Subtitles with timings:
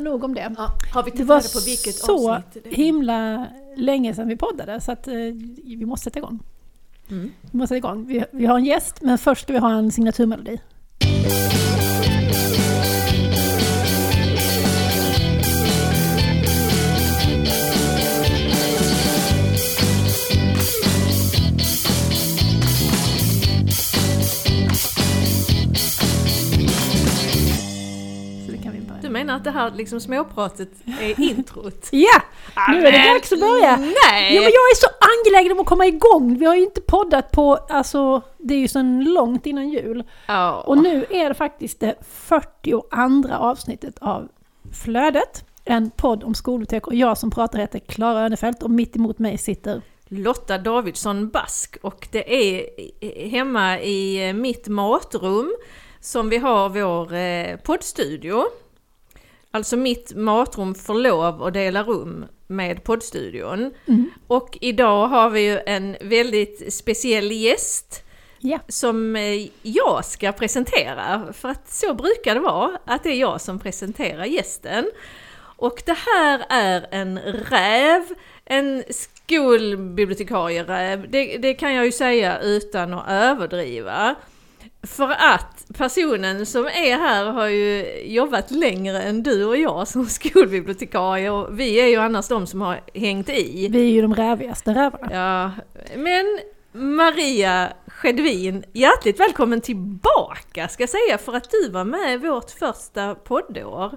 [0.00, 0.54] Nog om det.
[0.56, 4.92] Ja, har vi Det var på vilket så avsnitt himla länge sedan vi poddade så
[4.92, 5.14] att eh,
[5.64, 6.38] vi måste sätta igång.
[7.10, 7.32] Mm.
[7.40, 8.06] Vi måste sätta igång.
[8.06, 10.60] Vi, vi har en gäst men först ska vi ha en signaturmelodi.
[29.20, 31.88] Menar att det här liksom småpratet är introt?
[31.92, 32.22] Ja!
[32.68, 33.76] Nu är det dags att börja!
[33.76, 34.34] Nej!
[34.34, 36.38] Ja, men jag är så angelägen om att komma igång.
[36.38, 40.04] Vi har ju inte poddat på, alltså det är ju så långt innan jul.
[40.26, 40.60] Ja.
[40.60, 42.84] Och nu är det faktiskt det 42
[43.32, 44.28] avsnittet av
[44.84, 45.44] Flödet.
[45.64, 49.38] En podd om skolbibliotek och jag som pratar heter Klara Önefelt och mitt emot mig
[49.38, 52.64] sitter Lotta Davidsson Bask och det är
[53.30, 55.54] hemma i mitt matrum
[56.00, 58.44] som vi har vår eh, poddstudio.
[59.50, 63.74] Alltså mitt matrum får lov att dela rum med poddstudion.
[64.26, 68.04] Och idag har vi ju en väldigt speciell gäst
[68.42, 71.32] Ja, som eh, jag ska presentera.
[71.32, 74.90] För att så brukar det vara, att det är jag som presenterar gästen.
[75.56, 77.18] Och det här är en
[77.50, 78.02] räv,
[78.44, 81.10] en skolbibliotekarieräv.
[81.10, 84.14] Det, det kan jag ju säga utan att överdriva.
[84.82, 90.06] För att personen som är här har ju jobbat längre än du och jag som
[90.08, 93.68] skolbibliotekarie och vi är ju annars de som har hängt i.
[93.70, 95.08] vi är ju de rävigaste rävarna.
[95.12, 95.50] Ja,
[95.96, 96.40] men
[96.72, 102.50] Maria Skedvin, hjärtligt välkommen tillbaka ska jag säga för att du var med i vårt
[102.50, 103.96] första poddår.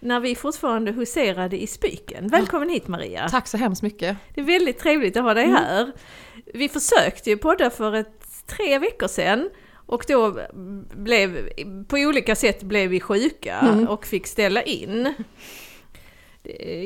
[0.00, 2.28] När vi fortfarande huserade i Spyken.
[2.28, 3.28] Välkommen hit Maria!
[3.28, 4.16] Tack så hemskt mycket.
[4.34, 5.92] Det är väldigt trevligt att ha dig här.
[6.54, 9.50] Vi försökte ju podda för ett, tre veckor sedan.
[9.88, 10.40] Och då
[10.96, 11.48] blev,
[11.88, 15.14] på olika sätt blev vi sjuka och fick ställa in.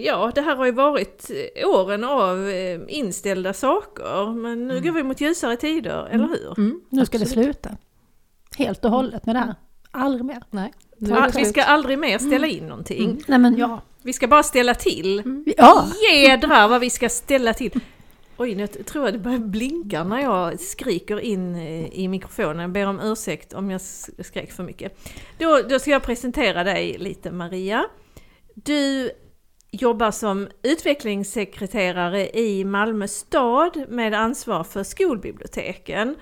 [0.05, 1.30] Ja, det här har ju varit
[1.64, 6.58] åren av eh, inställda saker, men nu går vi mot ljusare tider, eller hur?
[6.58, 7.45] Mm, Nu ska det absolut.
[7.45, 7.70] sluta.
[8.57, 9.55] Helt och hållet med det här.
[9.90, 10.42] Aldrig mer.
[10.51, 10.73] Nej.
[11.36, 13.23] vi ska aldrig mer ställa in någonting.
[13.27, 13.80] Nej men ja.
[14.02, 15.23] Vi ska bara ställa till.
[15.57, 15.86] Ja!
[16.13, 17.80] Jädrar vad vi ska ställa till!
[18.37, 22.59] Oj, nu tror jag det börjar blinka när jag skriker in eh, i mikrofonen.
[22.59, 23.81] Jag ber om ursäkt om jag
[24.19, 24.98] skrek för mycket.
[25.39, 27.85] Då, då ska jag presentera dig lite Maria.
[28.55, 29.11] Du
[29.70, 36.17] jobbar som utvecklingssekreterare i Malmö stad med ansvar för skolbiblioteken.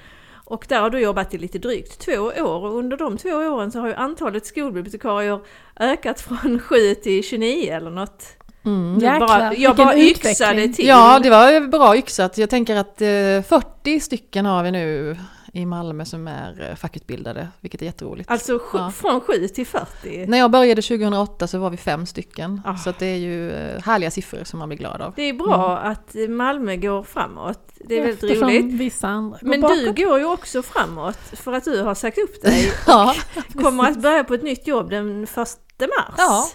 [0.44, 3.70] Och där har du jobbat i lite drygt två år och under de två åren
[3.70, 5.40] så har ju antalet skolbibliotekarier
[5.80, 8.36] ökat från 7 till 29 eller något.
[8.64, 8.98] Mm.
[8.98, 10.86] Jäklar, bara, jag bara yxade till.
[10.86, 12.38] Ja, det var bra yxat.
[12.38, 13.08] Jag tänker att eh,
[13.48, 15.16] 40 stycken har vi nu
[15.52, 18.30] i Malmö som är eh, fackutbildade, vilket är jätteroligt.
[18.30, 18.90] Alltså sju, Ja.
[18.90, 20.26] från 7 till 40.
[20.26, 22.62] När jag började 2008 så var vi fem stycken.
[22.64, 22.76] Ah.
[22.76, 25.12] Så att det är ju eh, härliga siffror som man blir glad av.
[25.16, 27.60] Det är bra att Malmö går framåt.
[27.84, 28.64] Det är väldigt Eftersom roligt.
[28.64, 29.78] vissa andra går Men bakåt.
[29.96, 32.72] du går ju också framåt för att du har sagt upp dig.
[32.86, 33.14] Ja.
[33.62, 36.14] Kommer att börja på ett nytt jobb den 1 mars.
[36.18, 36.48] Ja.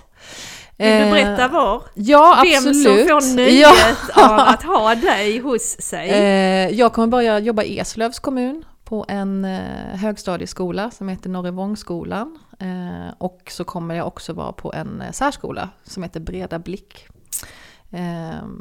[0.78, 1.81] Vill du Eh, berätta var?
[1.94, 2.84] Ja, Vem absolut.
[2.84, 4.34] som får nöjet Ja.
[4.34, 6.09] av att ha dig hos sig.
[6.09, 9.62] Eh, jag kommer börja jobba i Eslövs kommun på en eh,
[9.96, 12.38] högstadieskola som heter Norrevångsskolan.
[13.18, 17.07] Och så kommer jag också vara på en särskola som heter Breda Blick.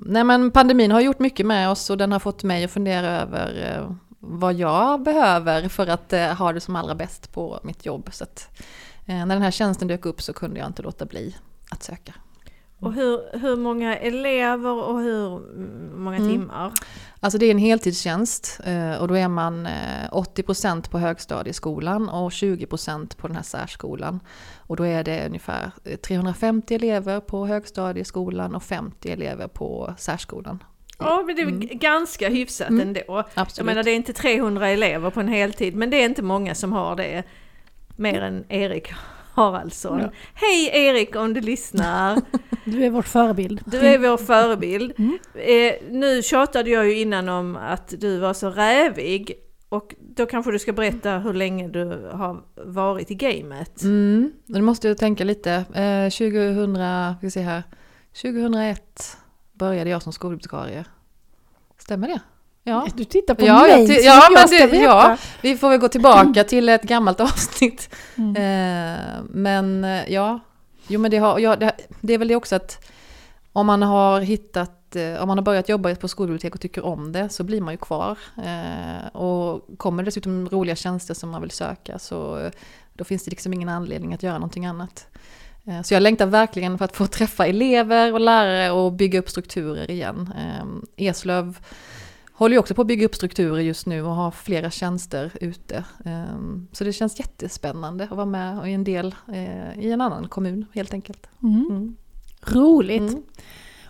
[0.03, 3.07] Nej men pandemin har gjort mycket med oss och den har fått mig att fundera
[3.21, 3.87] över
[4.21, 8.09] vad jag behöver för att ha det som allra bäst på mitt jobb.
[8.13, 8.49] Så att,
[9.05, 11.37] när den här tjänsten dök upp så kunde jag inte låta bli
[11.71, 12.15] att söka.
[12.81, 15.41] Och hur, hur många elever och hur
[15.97, 16.29] många Mm.
[16.31, 16.73] timmar?
[17.21, 22.31] Alltså det är en heltidstjänst eh, och då är man eh, 80% på högstadieskolan och
[22.31, 24.21] 20% på den här särskolan.
[24.59, 30.63] Och då är det ungefär eh, 350 elever på högstadieskolan och 50 elever på särskolan.
[30.99, 32.89] Ja, men det är väl ganska hyfsat Mm.
[32.89, 33.01] ändå.
[33.07, 33.67] Jag Absolut.
[33.67, 36.73] menar det är inte 300 elever på en heltid, men det är inte många som
[36.73, 37.23] har det.
[37.97, 38.93] Mer än Erik
[39.35, 39.99] Haraldsson.
[40.01, 40.11] Ja.
[40.35, 42.21] Hej Erik om du lyssnar!
[42.67, 43.61] Du är vår förebild.
[43.65, 44.93] Du är vår förebild.
[44.99, 45.19] Mm.
[45.35, 49.33] Eh, nu tjatade jag ju innan om att du var så rävig.
[49.69, 53.83] Och då kanske du ska berätta hur länge du har varit i gamet.
[53.83, 55.53] Mm, nu måste jag tänka lite.
[55.53, 57.63] Eh, 2000, ska vi se här.
[58.23, 59.17] 2001
[59.53, 60.85] började jag som skolbibliotekarie.
[61.79, 62.21] Stämmer det?
[62.67, 62.87] Ja.
[62.97, 64.83] Du tittar på Ja, mig jag ja, jag men ska det- veta.
[64.85, 65.17] ja.
[65.43, 67.95] Vi får väl gå tillbaka till ett gammalt avsnitt.
[68.17, 68.37] Mm.
[68.37, 69.01] Eh,
[69.31, 70.41] men eh, ja,
[70.89, 72.85] jo men det, har, ja, det, det är väl det också att
[73.53, 77.13] om man har hittat, eh, om man har börjat jobba på skolbibliotek och tycker om
[77.13, 78.19] det så blir man ju kvar.
[78.45, 82.51] Eh, och kommer det dessutom roliga tjänster som man vill söka så eh,
[82.95, 85.07] då finns det liksom ingen anledning att göra någonting annat.
[85.67, 89.31] Eh, Så jag längtar verkligen för att få träffa elever och lärare och bygga upp
[89.31, 90.33] strukturer igen.
[90.97, 91.59] Eslöv
[92.37, 95.85] håller ju också på att bygga upp strukturer just nu och har flera tjänster ute.
[96.05, 96.39] Eh,
[96.73, 100.29] Så det känns jättespännande att vara med och i en del eh, i en annan
[100.29, 101.27] kommun helt enkelt.
[101.43, 101.67] Mm.
[101.71, 101.97] Mm.
[102.47, 103.01] Roligt!
[103.13, 103.23] Mm.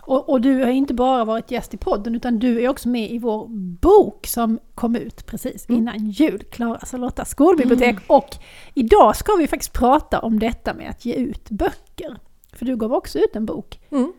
[0.07, 3.11] Och, och du har inte bara varit gäst i podden utan du är också med
[3.11, 3.47] i vår
[3.81, 5.81] bok som kom ut precis Mm.
[5.81, 7.95] innan jul, Klaras och Lottas skolbibliotek.
[8.07, 8.29] Och
[8.73, 12.17] idag ska vi faktiskt prata om detta med att ge ut böcker.
[12.53, 14.13] För du gav också ut en bok Mm.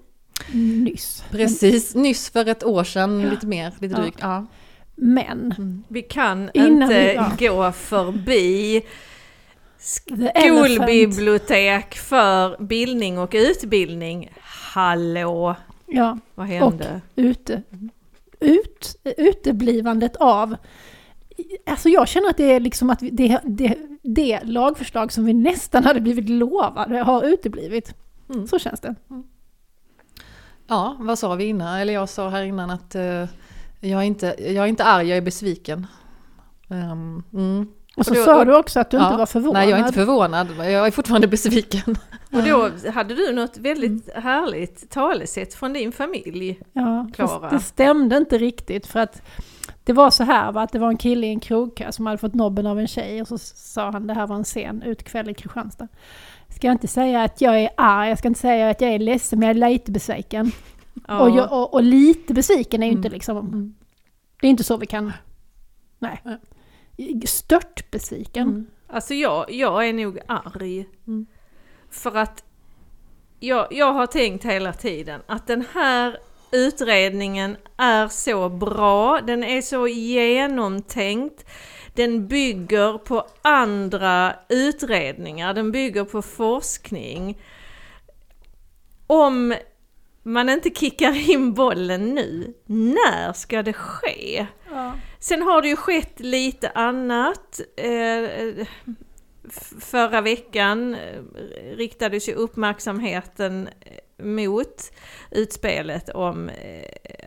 [0.53, 1.25] Nyss.
[1.31, 3.31] Precis, nyss för ett år sedan, Ja.
[3.31, 4.01] lite mer, lite Ja.
[4.01, 4.19] drygt.
[4.21, 4.47] Ja.
[4.95, 5.83] Men Mm.
[5.89, 7.31] Vi kan inte vi- ja.
[7.39, 8.83] gå förbi
[9.79, 14.31] skolbibliotek för bildning och utbildning.
[14.75, 15.55] Hallå,
[15.87, 17.01] Ja, vad hände?
[17.17, 17.63] ute,
[18.41, 20.57] ut, uteblivandet av...
[21.67, 25.85] Alltså jag känner att det är liksom att det, det, det lagförslag som vi nästan
[25.85, 27.95] hade blivit lovade har uteblivit.
[28.35, 28.47] Mm.
[28.47, 28.95] Så känns det.
[30.67, 31.79] Ja, vad sa vi innan?
[31.79, 33.03] Eller jag sa här innan att eh,
[33.81, 35.87] jag, är inte, jag är inte arg, jag är besviken.
[36.71, 37.69] Ehm, mm.
[37.97, 39.17] Och så Och då- sa och- du också att du inte Ja.
[39.19, 39.55] var förvånad.
[39.55, 40.49] Nej, jag är inte förvånad.
[40.59, 41.97] Jag är fortfarande besviken.
[42.33, 46.61] Och då hade du något väldigt härligt talesätt från din familj.
[46.73, 47.51] Ja, Klara.
[47.51, 49.23] det stämde inte riktigt för att
[49.85, 52.19] det var så här va, att det var en kille i en krogkö som hade
[52.19, 55.31] fått nobben av en tjej och så sa han det här var en sen utkväll
[55.31, 55.89] i Kristianstad.
[56.57, 58.99] Ska jag inte säga att jag är arg, jag ska inte säga att jag är
[58.99, 60.53] ledsen, men jag är lite besviken.
[61.09, 61.21] Ja.
[61.21, 63.13] Och, jag, och, och lite besviken är ju inte Mm.
[63.15, 63.75] liksom, Mm.
[64.41, 65.13] det är inte så vi kan.
[65.99, 66.23] Nej.
[67.27, 68.49] Stört besviken.
[68.49, 68.67] Mm.
[68.87, 70.87] Alltså jag, jag är nog arg.
[71.07, 71.27] Mm.
[71.91, 72.45] För att
[73.41, 76.19] jag, jag har tänkt hela tiden att den här
[76.53, 81.45] utredningen är så bra, den är så genomtänkt,
[81.97, 87.39] den bygger på andra utredningar, den bygger på forskning.
[89.07, 89.55] Om
[90.23, 94.47] man inte kickar in bollen nu, när ska det ske?
[94.71, 94.93] Ja.
[95.19, 97.61] Sen har det ju skett lite annat.
[97.77, 98.67] Eh,
[99.81, 101.23] förra veckan eh,
[101.77, 104.93] riktades ju uppmärksamheten eh, mot
[105.31, 106.51] utspelet om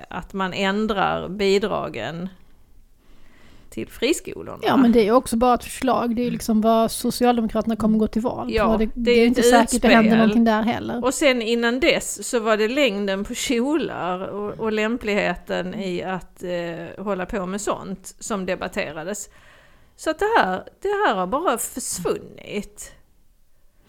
[0.10, 2.30] att man ändrar bidragen
[3.86, 4.58] till friskolorna.
[4.62, 8.00] Ja men det är också bara ett förslag, det är ju liksom vad Socialdemokraterna kommer
[8.00, 8.78] gå till val Ja, på.
[8.78, 10.18] Det, det det är inte säkert att det händer utspel.
[10.18, 11.06] någonting där heller.
[11.06, 16.44] Och sen innan dess så var det längden på kjolar och, och lämpligheten i att
[16.44, 19.30] eh, hålla på med sånt som debatterades.
[19.96, 22.92] Så att det här, det här har bara försvunnit.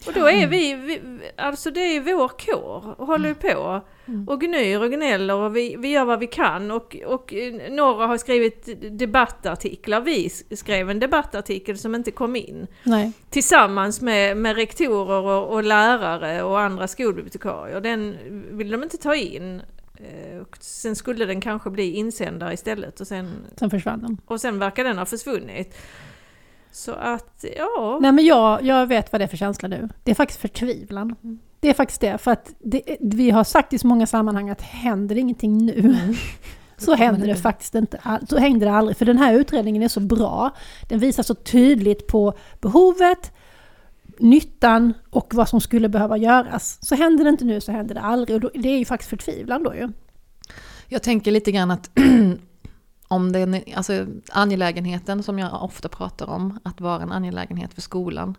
[0.07, 1.01] Och då är vi, vi
[1.37, 4.27] alltså det är vår kår och håller på Mm.
[4.27, 8.07] och gnyr och gnäller och vi, vi gör vad vi kan och, och eh, några
[8.07, 8.69] har skrivit
[8.99, 10.01] debattartiklar.
[10.01, 13.11] Vi skrev en debattartikel som inte kom in Nej.
[13.29, 17.81] tillsammans med, med rektorer och, och lärare och andra skolbibliotekarier.
[17.81, 18.17] Den
[18.57, 19.61] vill de inte ta in.
[19.97, 24.17] Eh, Och sen skulle den kanske bli insändare istället och sen, Sen försvann den.
[24.25, 25.75] och sen verkar den ha försvunnit.
[26.71, 27.99] Så att, ja.
[28.01, 29.89] Nej men jag, jag vet vad det är för känsla nu.
[30.03, 31.15] Det är faktiskt förtvivlan.
[31.23, 31.39] Mm.
[31.59, 32.17] Det är faktiskt det.
[32.17, 36.15] För att det, vi har sagt i så många sammanhang att händer ingenting nu Mm.
[36.77, 38.19] så händer det faktiskt inte.
[38.29, 38.97] Så händer det aldrig.
[38.97, 40.55] För den här utredningen är så bra.
[40.89, 43.31] Den visar så tydligt på behovet,
[44.19, 46.79] nyttan och vad som skulle behöva göras.
[46.81, 48.35] Så händer det inte nu så händer det aldrig.
[48.35, 49.89] Och då, det är ju faktiskt förtvivlan då ju.
[50.87, 51.89] Jag tänker lite grann att
[53.11, 58.35] om den, alltså angelägenheten som jag ofta pratar om, att vara en angelägenhet för skolan.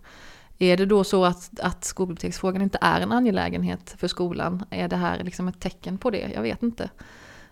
[0.58, 4.64] Är det då så att, att skolbiblioteksfrågan inte är en angelägenhet för skolan?
[4.70, 6.30] Är det här liksom ett tecken på det?
[6.34, 6.90] Jag vet inte.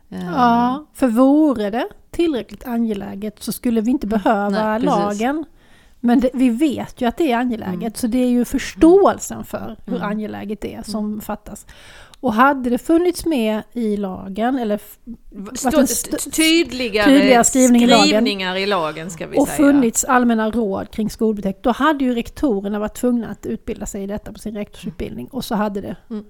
[0.09, 5.45] Eh, Ja, för vore det tillräckligt angeläget så skulle vi inte behöva Nej, lagen.
[6.01, 9.77] Men det, vi vet ju att det är angeläget, så det är ju förståelsen för
[9.87, 10.09] hur Mm.
[10.09, 11.67] angeläget det är som fattas.
[12.23, 14.81] Och hade det funnits med i lagen, eller
[15.55, 18.05] Stå, st- tydligare tydligare skrivning i lagen.
[18.07, 19.57] skrivningar i lagen ska vi och säga.
[19.57, 24.07] funnits allmänna råd kring skolbibliotek, då hade ju rektorerna varit tvungna att utbilda sig i
[24.07, 25.27] detta på sin rektorsutbildning.
[25.29, 26.25] Och så hade det Mm.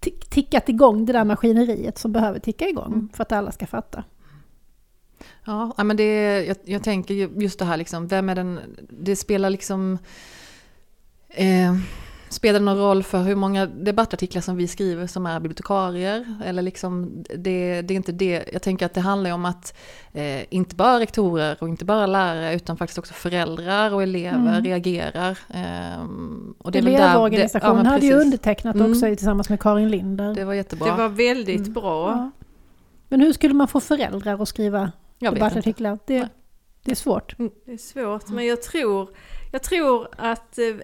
[0.00, 3.08] tick- tickat igång det där maskineriet som behöver ticka igång Mm.
[3.12, 4.04] för att alla ska fatta.
[5.46, 8.60] Ja, men det, jag, jag tänker ju just det här liksom, vem är den,
[8.90, 9.98] det spelar liksom,
[11.28, 11.74] eh,
[12.34, 16.40] spelar det någon roll för hur många debattartiklar som vi skriver som är bibliotekarier?
[16.44, 19.74] Eller liksom, det, det är inte det, jag tänker att det handlar om att
[20.12, 24.64] eh, inte bara rektorer och inte bara lärare utan faktiskt också föräldrar och elever Mm.
[24.64, 25.38] reagerar.
[26.58, 28.90] och det där- Elevorganisationen det- ja, hade ju undertecknat Mm.
[28.90, 30.34] också tillsammans med Karin Linder.
[30.34, 30.86] Det var jättebra.
[30.90, 31.72] Det var väldigt Mm.
[31.72, 32.10] bra.
[32.10, 32.30] Ja.
[33.08, 35.98] Men hur skulle man få föräldrar att skriva jag debattartiklar?
[36.06, 36.28] Det,
[36.84, 37.36] det är svårt.
[37.66, 39.08] Det är svårt, men jag tror,
[39.54, 40.74] jag tror att eh,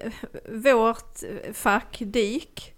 [0.48, 1.18] vårt
[1.52, 2.74] fack, DIK,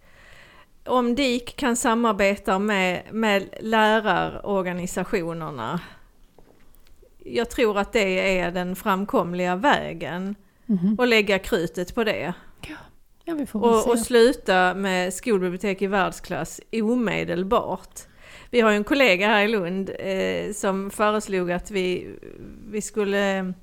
[0.84, 5.80] om DIK kan samarbeta med, med lärarorganisationerna.
[7.18, 10.34] Jag tror att det är den framkomliga vägen.
[10.66, 10.96] Mhm.
[10.98, 12.34] Och lägga krutet på det.
[13.24, 18.00] Ja, väl Och, och sluta med skolbibliotek i världsklass omedelbart.
[18.50, 22.16] Vi har ju en kollega här i Lund eh, som föreslog att vi,
[22.70, 23.54] vi, skulle,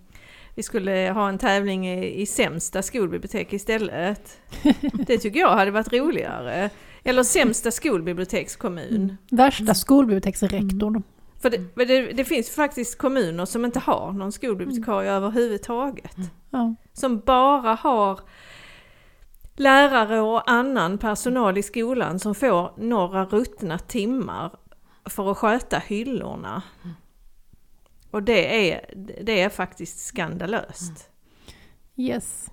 [0.60, 4.38] vi skulle ha en tävling i, i sämsta skolbibliotek istället.
[5.08, 6.70] Det tycker jag hade varit roligare.
[7.04, 9.18] Eller sämsta skolbibliotekskommun.
[9.32, 11.04] Värsta skolbiblioteksrektorn.
[11.42, 16.18] För det, för det, det finns faktiskt kommuner som inte har någon skolbibliotekarie överhuvudtaget.
[16.50, 16.76] Ja.
[16.94, 18.20] Som bara har
[19.56, 24.52] lärare och annan personal i skolan som får några ruttna timmar
[25.06, 26.62] för att sköta hyllorna.
[28.12, 31.10] Och det är, det är faktiskt skandalöst.
[31.98, 32.46] Yes.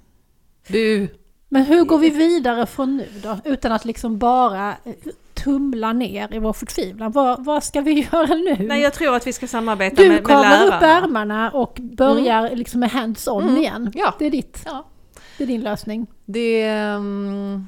[0.69, 1.09] Bu!
[1.49, 3.39] Men hur går vi vidare från nu då?
[3.45, 4.95] Utan att liksom bara eh,
[5.35, 7.13] tumla ner i vår förtvivlan.
[7.13, 8.57] Vad, vad ska vi göra nu?
[8.69, 10.87] Nej, jag tror att vi ska samarbeta du med, med kavlar upp lärarna.
[11.07, 13.57] ärmarna och börjar liksom med hands-on Mm.
[13.57, 13.93] igen.
[13.95, 14.15] Ja.
[14.19, 14.63] Det är ditt.
[14.65, 14.87] Ja.
[15.39, 16.07] Det är din lösning.
[16.25, 16.63] Det...
[16.63, 17.67] mm,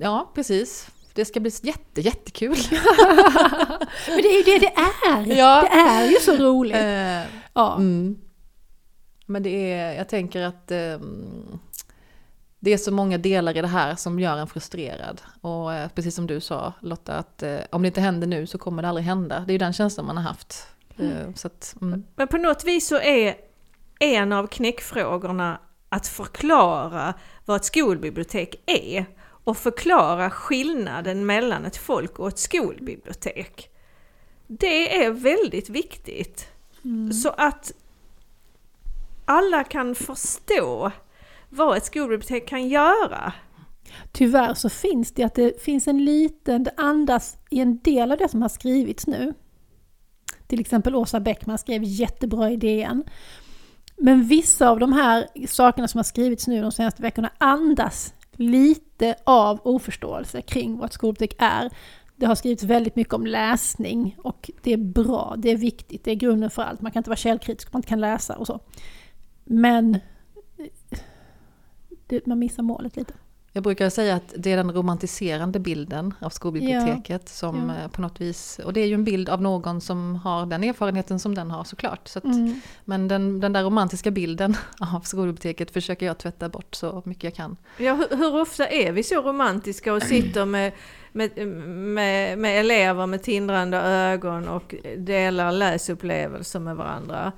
[0.00, 0.88] Ja, precis.
[1.14, 2.56] Det ska bli jätte, jättekul.
[4.08, 5.36] Men det är ju det det är!
[5.38, 5.60] Ja.
[5.62, 6.76] Det är ju så roligt.
[6.76, 7.76] Eh, Ja.
[7.76, 8.16] Mm.
[9.26, 11.58] Men det är, jag tänker att ehm,
[12.60, 15.22] det är så många delar i det här som gör en frustrerad.
[15.40, 18.58] Och eh, precis som du sa Lotta, att eh, om det inte händer nu så
[18.58, 19.40] kommer det aldrig hända.
[19.40, 20.66] Det är ju den känslan man har haft.
[20.96, 22.04] Eh, så att, mm.
[22.16, 23.34] Men på något vis så är
[24.00, 29.06] en av knäckfrågorna att förklara vad ett skolbibliotek är
[29.44, 33.70] och förklara skillnaden mellan ett folk och ett skolbibliotek.
[34.46, 36.48] Det är väldigt viktigt.
[37.22, 37.72] Så att
[39.24, 40.92] alla kan förstå
[41.48, 43.32] vad ett skolbibliotek kan göra.
[44.12, 48.18] Tyvärr så finns det att det finns en liten, det andas i en del av
[48.18, 49.34] det som har skrivits nu.
[50.46, 53.04] Till exempel Åsa Bäckman skrev jättebra i DN.
[53.96, 59.14] Men vissa av de här sakerna som har skrivits nu de senaste veckorna andas lite
[59.24, 61.70] av oförståelse kring vad ett skolbibliotek är.
[62.16, 66.10] Det har skrivits väldigt mycket om läsning och det är bra, det är viktigt, det
[66.10, 66.80] är grunden för allt.
[66.80, 68.60] Man kan inte vara källkritisk om man inte kan läsa och så.
[69.44, 70.98] Men eh,
[72.06, 73.14] det, man missar målet lite.
[73.56, 77.82] Jag brukar säga att det är den romantiserande bilden av skolbiblioteket som Ja.
[77.84, 80.64] eh, på något vis, och det är ju en bild av någon som har den
[80.64, 82.08] erfarenheten som den har såklart.
[82.08, 82.60] Så att, Mm.
[82.84, 84.56] Men den, den där romantiska bilden
[84.94, 87.56] av skolbiblioteket försöker jag tvätta bort så mycket jag kan.
[87.78, 90.72] Ja, hur, hur ofta är vi så romantiska och sitter med,
[91.12, 97.32] med, med, med elever med tindrande ögon och delar läsupplevelser med varandra?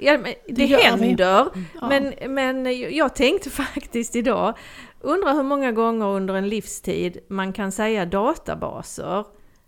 [0.00, 0.84] Ja, det, Det gör vi.
[1.06, 1.46] händer,
[1.80, 1.88] Ja.
[1.88, 4.54] men, men jag tänkte faktiskt idag,
[5.00, 9.24] undrar hur många gånger under en livstid man kan säga databaser.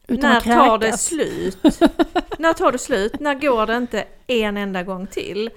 [0.08, 1.58] Utan När tar det slut?
[2.38, 3.20] När tar det slut?
[3.20, 5.50] När går det inte en enda gång till?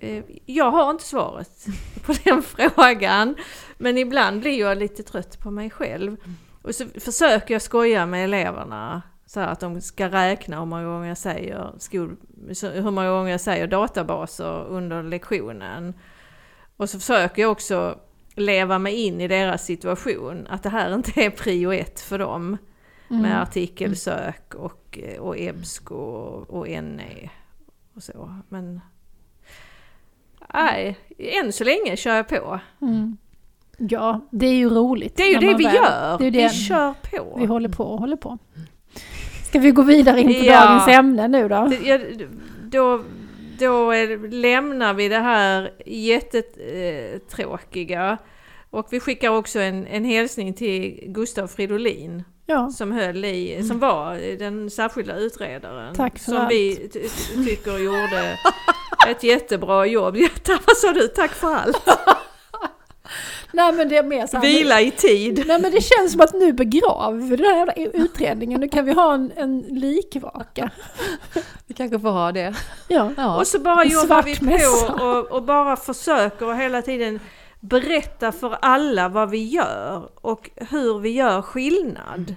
[0.00, 1.66] Eh, Jag har inte svaret
[2.06, 3.34] på den frågan.
[3.78, 6.16] Men ibland blir jag lite trött på mig själv.
[6.62, 9.02] Och så försöker jag skoja med eleverna.
[9.26, 12.16] Så att de ska räkna hur många gånger jag säger, skol,
[12.62, 15.94] hur många gånger jag säger databaser under lektionen.
[16.76, 17.98] Och så försöker jag också
[18.38, 20.46] leva mig in i deras situation.
[20.50, 22.56] Att det här inte är prio ett för dem.
[23.10, 23.22] Mm.
[23.22, 27.30] Med artikelsök och, och EBSCO och, och NE
[27.94, 28.34] och så.
[28.48, 28.80] Men
[30.54, 32.60] nej, än så länge kör jag på.
[32.82, 33.16] Mm.
[33.78, 35.16] Ja, det är ju roligt.
[35.16, 36.18] Det är ju det vi väl- gör.
[36.18, 37.36] Det är ju Vi det kör på.
[37.38, 38.38] vi håller på och håller på.
[39.44, 40.64] Ska vi gå vidare in på Ja.
[40.66, 41.66] dagens ämne nu då?
[41.66, 41.98] Det- ja,
[42.70, 43.02] Då,
[43.58, 43.92] då
[44.30, 45.70] lämnar vi det här
[46.78, 48.18] jättetråkiga.
[48.70, 53.78] Och vi skickar också en, en hälsning till Gustav Fridolin Ja, som höll i, som
[53.78, 55.94] var den särskilda utredaren.
[55.94, 56.50] Tack för Som allt.
[56.52, 57.08] vi ty-
[57.44, 58.38] tycker gjorde
[59.08, 60.16] ett jättebra jobb.
[60.66, 61.08] Vad sa du?
[61.08, 61.88] Tack för allt!
[63.58, 65.44] nej men det är mer så här, Vila i tid.
[65.46, 68.60] Nej men det känns som att nu begraver vi den här jävla utredningen.
[68.60, 70.70] Nu kan vi ha en, en likvaka.
[71.66, 72.54] Vi kanske får ha det.
[72.88, 73.10] Ja.
[73.16, 73.38] Ja.
[73.38, 77.20] Och så bara En jobbar vi på och, och bara försöker hela tiden
[77.60, 82.34] berätta för alla vad vi gör och hur vi gör skillnad.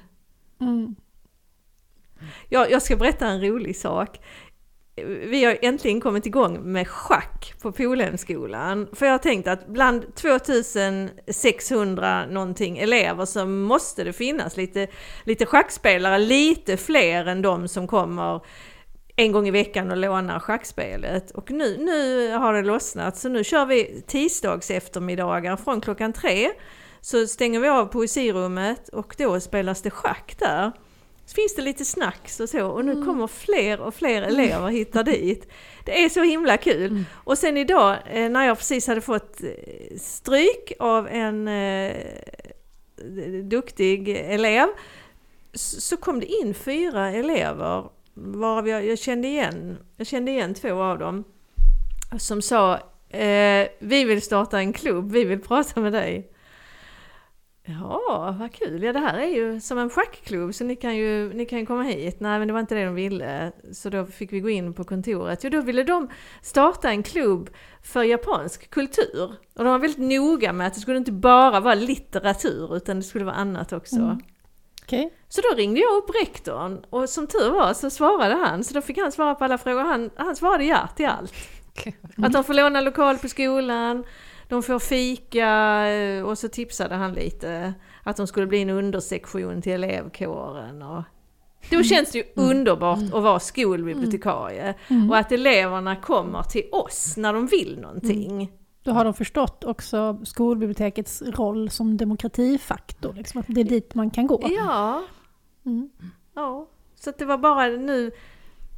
[0.61, 0.95] Mm.
[2.49, 4.19] Jag, jag ska berätta en rolig sak.
[4.95, 8.87] Vi har äntligen kommit igång med schack på Polhemskolan.
[8.93, 14.87] För jag har tänkt att bland 2600 någonting elever så måste det finnas lite,
[15.23, 18.41] lite schackspelare, lite fler än de som kommer
[19.15, 21.31] en gång i veckan och lånar schackspelet.
[21.31, 26.49] Och nu, nu har det lossnat så nu kör vi tisdags eftermiddagar från klockan tre.
[27.01, 30.71] så stänger vi av poesirummet och då spelas det schack där.
[31.31, 33.05] Så finns det lite snacks och så och nu Mm.
[33.05, 35.47] kommer fler och fler elever hitta dit.
[35.85, 37.03] Det är så himla kul.
[37.23, 41.95] Och sen idag eh, när jag precis hade fått eh, stryk av en eh,
[43.43, 44.67] duktig elev
[45.53, 50.81] så kom det in fyra elever varav jag, jag, kände igen, jag kände igen två
[50.83, 51.23] av dem
[52.19, 52.73] som sa
[53.09, 56.31] eh, vi vill starta en klubb, vi vill prata med dig.
[57.63, 58.83] Ja, vad kul.
[58.83, 61.83] Ja, det här är ju som en schackklubb så ni kan ju ni kan komma
[61.83, 62.19] hit.
[62.19, 63.51] Nej, men det var inte det de ville.
[63.73, 65.43] Så då fick vi gå in på kontoret.
[65.43, 66.09] Jo, då ville de
[66.41, 67.49] starta en klubb
[67.83, 69.35] för japansk kultur.
[69.55, 73.03] Och de var väldigt noga med att det skulle inte bara vara litteratur utan det
[73.03, 73.95] skulle vara annat också.
[73.95, 74.19] Mm.
[74.83, 75.13] Okej.
[75.29, 78.63] Så då ringde jag upp rektorn och som tur var så svarade han.
[78.63, 79.83] Så då fick han svara på alla frågor.
[79.83, 81.33] Han, han svarade ja till allt.
[82.17, 84.03] Att de får låna lokal på skolan,
[84.51, 85.49] de får fika
[85.89, 90.81] eh, och så tipsade han lite att de skulle bli en undersektion till elevkåren.
[90.81, 91.03] Och
[91.71, 94.73] då känns det ju underbart att vara skolbibliotekarie
[95.09, 98.51] och att eleverna kommer till oss när de vill någonting.
[98.83, 104.09] Då har de förstått också skolbibliotekets roll som demokratifaktor, liksom, att det är dit man
[104.11, 104.41] kan gå.
[104.57, 105.03] Ja,
[105.65, 105.89] Mm.
[106.35, 106.67] ja.
[106.95, 108.11] Så det var bara nu,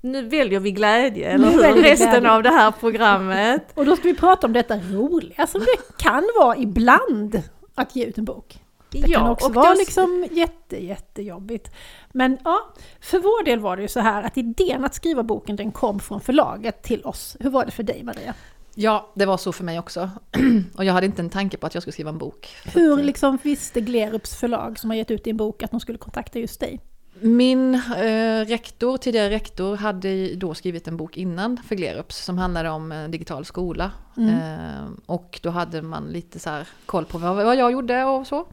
[0.04, 1.82] nu väljer vi glädje, eller Nu hur?
[1.84, 2.32] Resten glädje.
[2.32, 3.62] av det här programmet.
[3.76, 7.42] Och då ska vi prata om detta roliga som det kan vara ibland
[7.76, 8.60] att ge ut en bok.
[8.90, 11.72] Det kan också och vara då- liksom jätte, jättejobbigt.
[12.12, 12.60] Men ja,
[13.02, 16.00] för vår del var det ju så här att idén att skriva boken den kom
[16.00, 17.38] från förlaget till oss.
[17.40, 18.34] Hur var det för dig Maria?
[18.76, 20.10] Ja, det var så för mig också.
[20.78, 22.56] Och jag hade inte en tanke på att jag skulle skriva en bok.
[22.74, 26.40] Hur liksom visste Glerups förlag som har gett ut din bok att de skulle kontakta
[26.40, 26.80] just dig?
[27.20, 32.70] Min eh, rektor, tidigare rektor, hade då skrivit en bok innan för Glerups som handlade
[32.70, 33.91] om en digital skola.
[34.17, 34.29] Mm.
[34.29, 38.27] Eh, och då hade man lite så här koll på vad, vad jag gjorde och
[38.27, 38.48] så.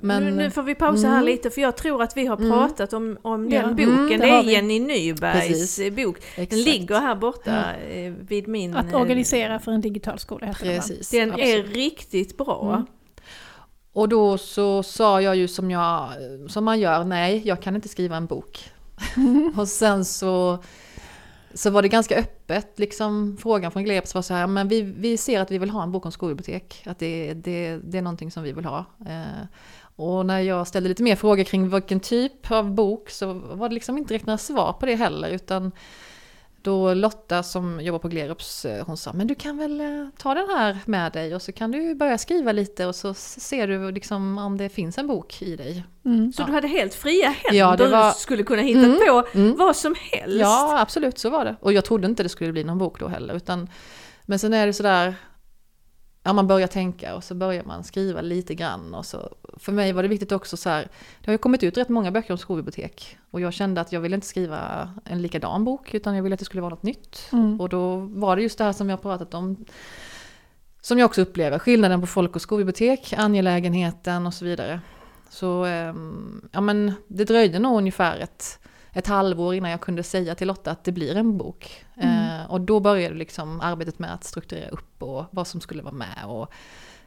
[0.00, 1.26] Men, nu, nu får vi pausa här Mm.
[1.26, 2.50] lite för jag tror att vi har Mm.
[2.50, 3.60] pratat om, om Ja.
[3.62, 3.90] den boken.
[3.90, 4.52] Mm, det är vi.
[4.52, 5.78] Jenny Nybergs Precis.
[5.78, 6.16] eh, bok.
[6.36, 6.64] Den exakt.
[6.64, 8.76] ligger här borta eh, vid min...
[8.76, 10.64] Att eh, organisera för en digital skola heter?
[10.76, 11.10] Precis.
[11.10, 11.76] Den är absolut.
[11.76, 12.84] riktigt bra.
[13.96, 16.10] Och då så sa jag ju som, jag,
[16.48, 18.70] som man gör, nej jag kan inte skriva en bok.
[19.56, 20.58] och sen så,
[21.54, 25.16] så var det ganska öppet, liksom frågan från Gleps var så här, men vi, vi
[25.16, 28.30] ser att vi vill ha en bok om skolbibliotek, att det, det, det är någonting
[28.30, 28.84] som vi vill ha.
[29.06, 29.46] Eh,
[29.78, 33.74] och när jag ställde lite mer frågor kring vilken typ av bok så var det
[33.74, 35.72] liksom inte riktigt några svar på det heller, utan
[36.66, 40.34] då Lotta som jobbar på Glerups, eh, hon sa men du kan väl eh, ta
[40.34, 43.90] den här med dig och så kan du börja skriva lite och så ser du
[43.90, 45.84] liksom om det finns en bok i dig.
[46.04, 46.32] Mm.
[46.32, 49.24] Så du hade helt fria händer, Ja, det var- du skulle kunna hitta Mm, på
[49.34, 49.56] mm.
[49.56, 50.36] vad som helst.
[50.40, 51.56] Ja absolut så var det.
[51.60, 53.34] Och jag trodde inte det skulle bli någon bok då heller.
[53.34, 53.68] Utan,
[54.22, 55.14] men sen är det sådär,
[56.26, 58.94] ja man börjar tänka och så börjar man skriva lite grann.
[58.94, 60.82] Och så, för mig var det viktigt också så här,
[61.20, 63.18] det har ju kommit ut rätt många böcker om skolbibliotek.
[63.30, 66.38] Och jag kände att jag ville inte skriva en likadan bok utan jag ville att
[66.38, 67.28] det skulle vara något nytt.
[67.32, 67.60] Mm.
[67.60, 69.64] Och då var det just det här som har pratat om.
[70.80, 74.80] Som jag också upplever, skillnaden på folk och skolbibliotek, angelägenheten och så vidare.
[75.30, 78.58] Så ehm, ja, men det dröjde nog ungefär ett,
[78.96, 81.84] ett halvår innan jag kunde säga till Lotta att det blir en bok.
[81.96, 82.40] Mm.
[82.40, 85.94] Eh, och då började liksom arbetet med att strukturera upp och vad som skulle vara
[85.94, 86.52] med och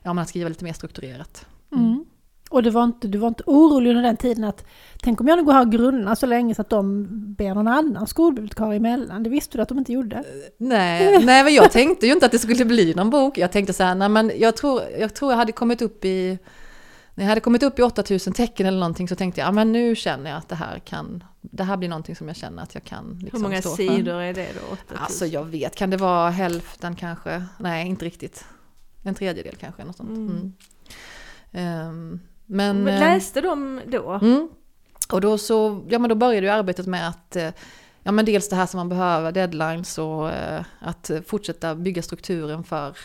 [0.04, 1.46] ja, men att skriva lite mer strukturerat.
[1.72, 2.06] Mm.
[2.50, 4.66] Och det var inte, du var inte orolig under den tiden att
[5.02, 7.68] tänk om jag nu går här och grunnar så länge så att de ber någon
[7.68, 9.24] annan skolbibliotekarie emellan.
[9.24, 10.24] Det visste du att de inte gjorde.
[10.58, 13.38] Nej, nej, men jag tänkte ju inte att det skulle bli någon bok.
[13.38, 16.40] Jag tänkte så här, nej men jag tror jag, tror jag hade kommit upp i
[17.20, 19.72] när jag hade kommit upp i 8000 tecken eller någonting så tänkte jag, ja men
[19.72, 22.74] nu känner jag att det här kan, det här blir någonting som jag känner att
[22.74, 23.76] jag kan Hur liksom många stå för.
[23.76, 24.74] sidor är det då?
[24.74, 24.98] 8000?
[24.98, 27.46] Alltså jag vet, kan det vara hälften kanske?
[27.58, 28.46] Nej, inte riktigt.
[29.04, 30.10] En tredjedel kanske, något sånt.
[30.10, 30.30] Mm.
[30.30, 30.54] Mm.
[31.52, 32.84] Ehm, men...
[32.84, 34.12] Men eh, läste de då?
[34.12, 34.50] Mm.
[35.12, 37.50] Och då så, ja men då började ju arbetet med att, eh,
[38.04, 42.64] ja men dels det här som man behöver, deadlines och eh, att fortsätta bygga strukturen
[42.64, 42.98] för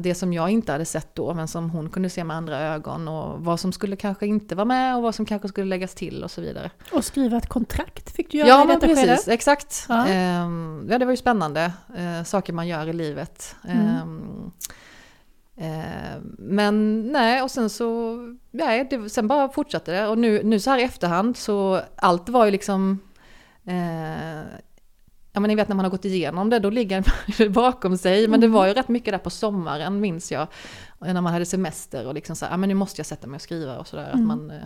[0.00, 3.08] det som jag inte hade sett då, men som hon kunde se med andra ögon
[3.08, 6.24] och vad som skulle kanske inte vara med och vad som kanske skulle läggas till
[6.24, 6.70] och så vidare.
[6.92, 9.06] Och skriva ett kontrakt fick du göra Ja i detta skede.
[9.06, 9.86] precis, exakt.
[9.88, 10.06] Ja.
[10.06, 13.56] Ehm, ja det var ju spännande, eh, saker man gör i livet.
[13.64, 13.86] Mm.
[13.86, 14.50] Ehm,
[15.56, 18.16] eh, men nej, och sen så,
[18.50, 20.06] nej, det, sen bara fortsatte det.
[20.06, 22.98] Och nu, nu så här i efterhand så, allt var ju liksom,
[23.66, 24.40] eh,
[25.36, 27.04] ja men ni vet när man har gått igenom det, då ligger
[27.38, 28.28] det bakom sig.
[28.28, 30.46] Men det var ju rätt mycket där på sommaren minns jag.
[30.98, 33.36] När man hade semester och liksom så här, ja men nu måste jag sätta mig
[33.36, 34.10] och skriva och sådär.
[34.12, 34.20] Mm.
[34.20, 34.62] Att man, eh,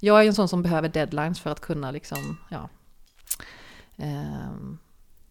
[0.00, 2.68] jag är ju en sån som behöver deadlines för att kunna liksom, ja.
[3.96, 4.78] Ehm,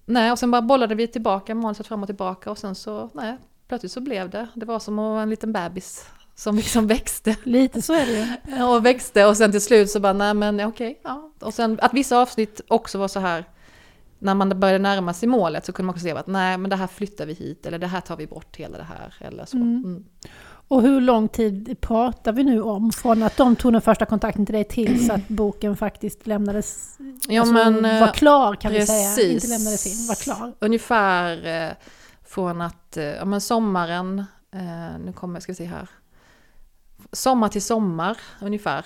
[0.06, 3.38] nej, och sen bara bollade vi tillbaka manuset fram och tillbaka och sen så, nej,
[3.67, 4.47] plötsligt så blev det.
[4.54, 8.12] Det var som att vara en liten bebis som liksom växte Lite så är det
[8.47, 8.63] ju.
[8.63, 11.32] och växte och sen till slut så bara, nej men okej, ja.
[11.39, 13.45] Och sen att vissa avsnitt också var så här,
[14.21, 16.75] när man började närma sig målet så kunde man också se att nej men det
[16.75, 19.57] här flyttar vi hit eller det här tar vi bort hela det här eller så.
[19.57, 19.84] Mm.
[19.86, 20.03] Mm.
[20.67, 22.91] Och hur lång tid pratar vi nu om?
[22.91, 27.41] Från att de tog den första kontakten till dig tills att boken faktiskt lämnades, Ja
[27.41, 29.15] alltså, men eh, var klar kan vi säga.
[29.15, 29.34] precis.
[29.34, 30.53] Inte lämnades in, var klar.
[30.60, 31.71] ungefär eh,
[32.25, 34.25] från att, eh, ja men sommaren,
[35.05, 35.89] nu kommer, ska vi se här.
[37.12, 38.86] Sommar till sommar ungefär.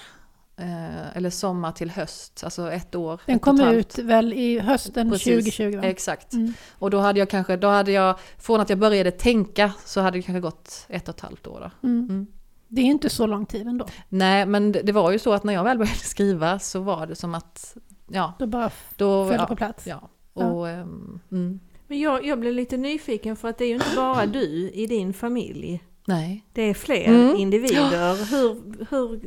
[0.58, 3.22] Eh, eller sommar till höst, alltså ett år.
[3.26, 5.56] Den ett kom ut väl i hösten Precis.
[5.56, 5.78] 2020?
[5.78, 5.84] Va?
[5.84, 6.34] Exakt.
[6.34, 6.54] Mm.
[6.72, 10.18] Och då hade jag kanske, då hade jag, från att jag började tänka så hade
[10.18, 11.88] det kanske gått ett och ett halvt år då.
[11.88, 12.10] Mm.
[12.10, 12.28] Mm.
[12.68, 13.88] Det är inte så lång tid ändå.
[14.10, 17.08] Nej, men det, det var ju så att när jag väl började skriva så var
[17.08, 19.28] det som att, ja, Då bara då...
[19.28, 19.88] föll Ja, på plats.
[19.88, 20.10] ja.
[20.34, 23.96] Och, ehm, mm, Men jag, jag blev lite nyfiken för att det är ju inte
[23.96, 25.84] bara du i din familj.
[26.06, 26.46] Nej.
[26.54, 27.36] Det är fler Mm.
[27.36, 28.32] individer.
[28.32, 29.20] Hur, hur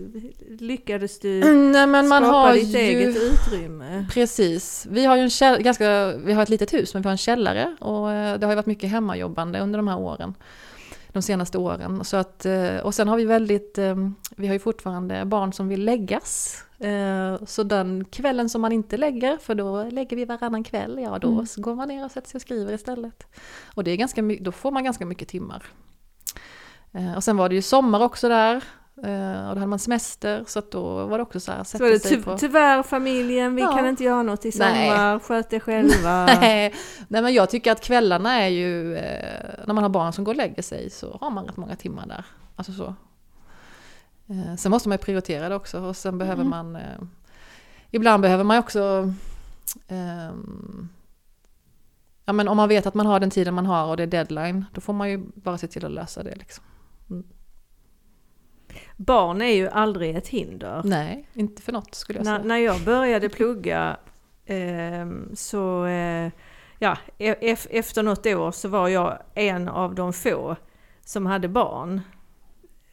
[0.61, 2.79] lyckades du Mm, nej, men man skapa har ditt ju...
[2.79, 4.07] eget utrymme?
[4.13, 4.87] Precis.
[4.91, 7.19] Vi har ju en käll- ganska, vi har ett litet hus men vi har en
[7.19, 10.35] källare och eh, det har ju varit mycket hemmajobbande under de här åren.
[11.13, 12.05] De senaste åren.
[12.05, 13.97] Så att, eh, och sen har vi väldigt, eh,
[14.37, 16.65] vi har ju fortfarande barn som vill läggas.
[16.79, 21.19] Eh, Så den kvällen som man inte lägger, för då lägger vi varannan kväll, ja
[21.19, 21.47] då Mm.
[21.57, 23.27] går man ner och sätter sig och skriver istället.
[23.75, 25.63] Och det är ganska, då får man ganska mycket timmar.
[26.93, 28.55] Eh, Och sen var det ju sommar också där.
[29.05, 31.79] eh, Och då hade man semester så att då var det också så här, Så
[31.79, 32.39] var sätta det sig ty- på...
[32.39, 33.73] tyvärr familjen, vi Ja.
[33.77, 34.89] kan inte göra något i Nej.
[34.89, 36.25] sommar, sköt er själva.
[36.41, 36.75] Nej,
[37.09, 40.33] nej men jag tycker att kvällarna är ju, eh, när man har barn som går
[40.33, 42.25] och lägger sig så har man rätt många timmar där.
[42.57, 42.95] Alltså så.
[44.59, 46.51] Sen måste man ju prioritera det också och sen behöver Mm.
[46.51, 46.79] man,
[47.91, 49.13] ibland behöver man också,
[52.25, 54.07] ja men om man vet att man har den tiden man har och det är
[54.07, 56.65] deadline, då får man ju bara se till att lösa det liksom.
[58.97, 60.83] Barn är ju aldrig ett hinder.
[60.85, 62.49] Nej, inte för något skulle jag När, säga.
[62.49, 63.97] när jag började plugga
[64.47, 66.31] ehm, så, eh,
[66.79, 70.57] ja, e- ef- efter något år så var jag en av de få
[71.05, 72.01] som hade barn.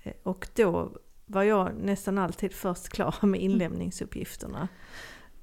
[0.04, 0.92] Eh, Och då
[1.26, 4.68] var jag nästan alltid först klar med inlämningsuppgifterna.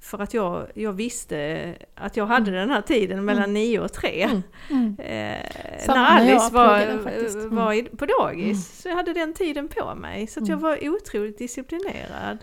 [0.02, 4.22] För att jag, jag visste att jag hade den här tiden mellan nio och tre.
[4.22, 4.42] Mm.
[4.70, 4.96] Mm.
[4.98, 6.80] Eh, när Alice var.
[6.80, 7.54] Mm.
[7.56, 10.26] var i, på dagis så jag hade den tiden på mig.
[10.26, 10.70] Så att jag Mm.
[10.70, 12.38] var otroligt disciplinerad.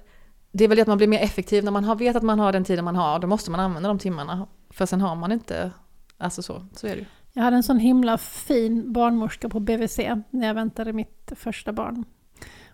[0.51, 2.39] Det är väl det att man blir mer effektiv när man har, vet att man
[2.39, 4.47] har den tiden man har, då måste man använda de timmarna.
[4.69, 5.71] För sen har man inte,
[6.17, 7.05] alltså så, så är det ju.
[7.33, 12.05] Jag hade en sån himla fin barnmorska på BVC när jag väntade mitt första barn.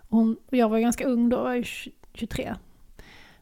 [0.08, 1.64] Hon, och jag var ganska ung då, jag var ju
[2.14, 2.54] 23.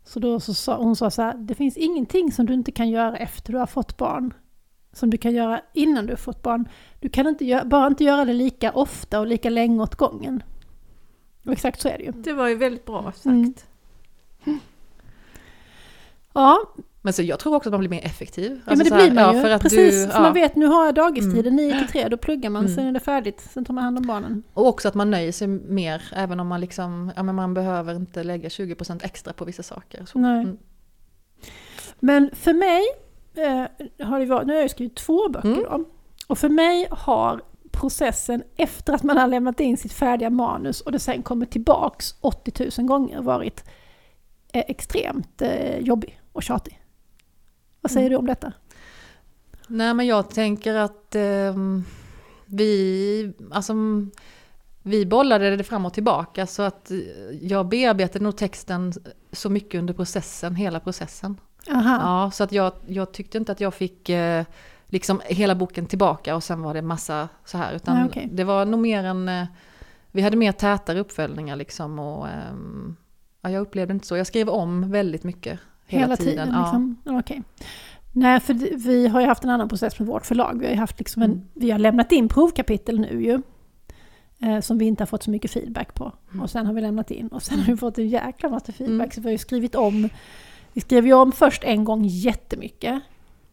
[0.05, 2.91] Så då så sa hon sa så här, det finns ingenting som du inte kan
[2.91, 4.35] göra efter du har fått barn.
[4.93, 6.69] Som du kan göra innan du har fått barn.
[7.01, 10.43] Du kan inte bara inte göra det lika ofta och lika länge åt gången.
[11.47, 12.13] Och exakt så är det ju.
[12.13, 13.27] Det var ju väldigt bra sagt.
[13.27, 13.55] Mm.
[16.33, 16.75] Ja,
[17.07, 18.53] Men så jag tror också att man blir mer effektiv.
[18.53, 19.37] ja men Alltså det så här, blir man ju.
[19.37, 20.33] ja, för att Precis, du, man ja.
[20.33, 22.75] vet nu har jag dagistiden 9 till 3, då pluggar man, Mm.
[22.77, 24.43] sen är det färdigt, sen tar man hand om barnen.
[24.55, 27.95] Och också att man nöjer sig mer, även om man liksom, ja men man behöver
[27.97, 30.05] inte lägga 20% extra på vissa saker.
[30.07, 30.19] Så.
[30.19, 30.43] Nej.
[30.43, 30.59] Mm.
[32.01, 32.83] Men för mig
[33.47, 35.65] eh, har det varit, nu har jag skrivit två böcker Mm.
[35.65, 35.85] då.
[36.27, 40.93] Och för mig har processen efter att man har lämnat in sitt färdiga manus och
[40.93, 43.65] det sen kommer tillbaks 80 000 gånger varit
[44.53, 46.81] eh, extremt eh, jobbig och tjatig.
[47.85, 48.11] Vad säger Mm.
[48.13, 48.53] du om detta?
[49.67, 51.85] Nej men jag tänker att ehm,
[52.47, 53.75] vi, alltså
[54.83, 56.99] vi bollade det fram och tillbaka så att eh,
[57.43, 58.93] jag bearbetade nog texten
[59.33, 61.41] så mycket under processen, hela processen.
[61.71, 61.99] Aha.
[62.03, 64.45] Ja, så att jag, jag tyckte inte att jag fick eh,
[64.87, 67.73] liksom hela boken tillbaka och sen var det massa så här.
[67.75, 68.29] Utan Nej, okej.
[68.33, 69.29] det var nog mer en...
[69.29, 69.45] eh,
[70.13, 72.97] Vi hade mer tätare uppföljningar liksom och ehm,
[73.43, 74.17] ja, jag upplevde inte så.
[74.17, 76.49] Jag skrev om väldigt mycket hela, tiden.
[76.53, 76.61] ja.
[76.61, 76.97] liksom?
[77.05, 77.19] Ja.
[77.19, 77.43] Okej.
[78.13, 78.55] Nej, för
[78.87, 80.59] vi har ju haft en annan process med vårt förlag.
[80.61, 81.45] Vi har, haft liksom en, Mm.
[81.55, 83.43] vi har lämnat in provkapitel nu ju.
[84.41, 86.13] Eh, som vi inte har fått så mycket feedback på.
[86.31, 86.43] Mm.
[86.43, 89.15] Och sen har vi lämnat in och sen har vi fått en jäkla massa feedback.
[89.15, 90.09] Så vi har ju skrivit om.
[90.73, 93.01] Vi skrev ju om först en gång jättemycket.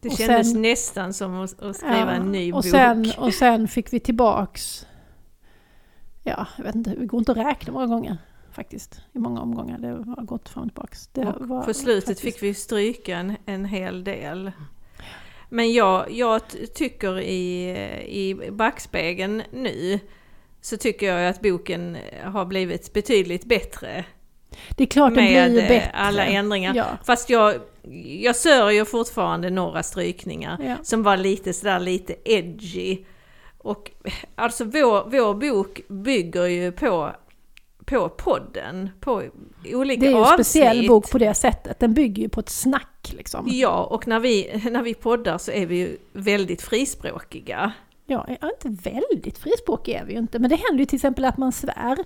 [0.00, 2.70] Det Och kändes sen- nästan som att, att skriva Ja, en ny och bok.
[2.70, 4.86] Sen, och sen fick vi tillbaks,
[6.22, 8.16] ja, jag vet inte, det går inte att räkna många gånger
[8.52, 9.00] faktiskt.
[9.12, 9.78] I många omgångar.
[9.78, 11.08] Det har gått fram och tillbaks.
[11.48, 14.52] Och på slutet faktiskt- fick vi stryka en, en hel del.
[15.48, 16.40] Men jag, jag
[16.74, 17.70] tycker i,
[18.06, 20.00] i backspegeln nu
[20.60, 24.04] så tycker jag att boken har blivit betydligt bättre
[24.76, 25.90] Det är klart den med blir eh, bättre.
[25.94, 26.74] alla ändringar.
[26.74, 27.54] Ja, Fast jag,
[28.20, 30.76] jag sörjer fortfarande några strykningar ja.
[30.82, 33.04] som var lite sådär lite edgy.
[33.58, 33.90] Och
[34.34, 37.12] alltså vår, vår bok bygger ju på
[37.84, 39.22] på podden, på
[39.72, 40.46] olika Det är ju en avsnitt.
[40.46, 41.78] speciell bok på det sättet.
[41.80, 43.46] Den bygger ju på ett snack liksom.
[43.50, 47.72] Ja, och när vi, när vi poddar så är vi ju väldigt frispråkiga.
[48.06, 51.36] Ja, inte väldigt frispråkig är vi ju inte, men det händer ju till exempel att
[51.38, 51.98] man svär.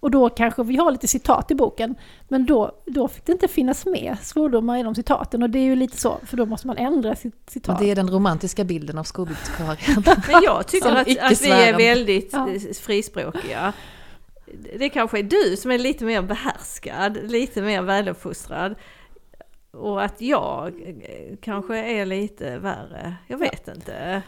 [0.00, 1.94] Och då kanske vi har lite citat i boken,
[2.28, 5.42] men då, då fick det inte finnas med svordomar i de citaten.
[5.42, 7.74] Och det är ju lite så, för då måste man ändra sitt citat.
[7.78, 10.02] Och det är den romantiska bilden av skolbibliotekarien.
[10.32, 12.48] Men jag tycker att, att vi är väldigt Ja.
[12.82, 13.72] frispråkiga.
[14.78, 18.74] Det kanske är du som är lite mer behärskad, lite mer väluppfostrad.
[19.70, 20.72] Och att jag
[21.42, 24.22] kanske är lite värre, jag vet inte.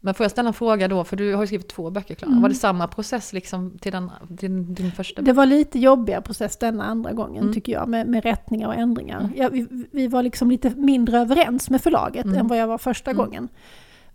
[0.00, 2.30] Men får jag ställa en fråga då, för du har ju skrivit två böcker Klara.
[2.30, 2.42] Mm.
[2.42, 5.26] Var det samma process liksom till den, din, din första bok?
[5.26, 7.54] Det var lite jobbigare process denna andra gången Mm.
[7.54, 9.30] tycker jag, med, med rättningar och ändringar.
[9.36, 12.38] Ja, vi, vi var liksom lite mindre överens med förlaget Mm.
[12.38, 13.24] än vad jag var första Mm.
[13.24, 13.48] gången.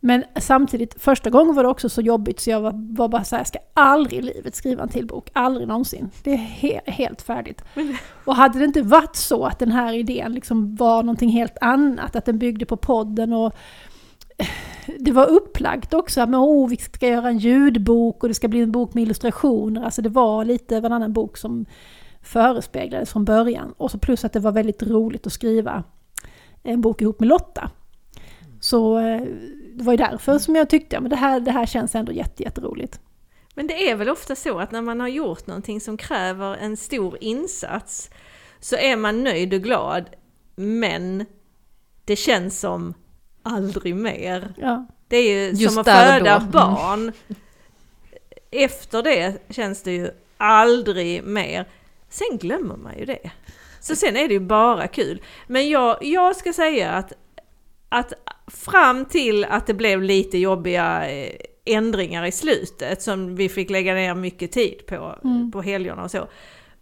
[0.05, 3.35] Men samtidigt, första gången var det också så jobbigt så jag var, var bara så
[3.35, 6.09] här, jag ska aldrig i livet skriva en till bok, aldrig någonsin.
[6.23, 7.63] Det är he, helt färdigt.
[8.25, 12.15] Och hade det inte varit så att den här idén liksom var någonting helt annat,
[12.15, 13.53] att den byggde på podden och
[14.99, 18.61] det var upplagt också, men oh, vi ska göra en ljudbok och det ska bli
[18.61, 19.83] en bok med illustrationer.
[19.83, 21.65] Alltså det var lite av en annan bok som
[22.21, 23.73] förespeglades från början.
[23.77, 25.83] Och så plus att det var väldigt roligt att skriva
[26.63, 27.71] en bok ihop med Lotta.
[28.59, 29.21] Så eh,
[29.73, 32.43] det var ju därför som jag tyckte att det här, det här känns ändå jätte,
[32.43, 32.99] jätteroligt.
[33.55, 36.77] Men det är väl ofta så att när man har gjort någonting som kräver en
[36.77, 38.09] stor insats
[38.59, 40.09] så är man nöjd och glad,
[40.55, 41.25] men
[42.05, 42.93] det känns som
[43.43, 44.53] aldrig mer.
[44.57, 46.35] Ja, Det är ju Just som att föda då.
[46.35, 46.51] Mm.
[46.51, 47.11] barn.
[48.51, 51.65] Efter det känns det ju aldrig mer.
[52.09, 53.31] Sen glömmer man ju det.
[53.79, 55.21] Så sen är det ju bara kul.
[55.47, 57.13] Men jag, jag ska säga att,
[57.93, 58.13] att
[58.47, 63.93] fram till att det blev lite jobbiga eh, ändringar i slutet som vi fick lägga
[63.93, 65.51] ner mycket tid på, Mm.
[65.51, 66.27] på helgerna och så.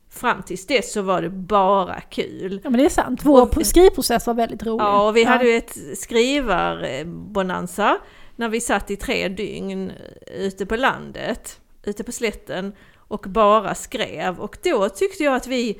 [0.10, 2.62] Fram tills dess så var det bara kul.
[2.63, 3.19] ja men det är sant.
[3.24, 4.84] Vår Och- skrivprocess var väldigt rolig.
[4.84, 7.97] Ja, och vi hade ju ett skrivarbonanza
[8.36, 9.91] när vi satt i tre dygn
[10.38, 14.39] ute på landet, ute på slätten och bara skrev.
[14.39, 15.80] Och då tyckte jag att vi,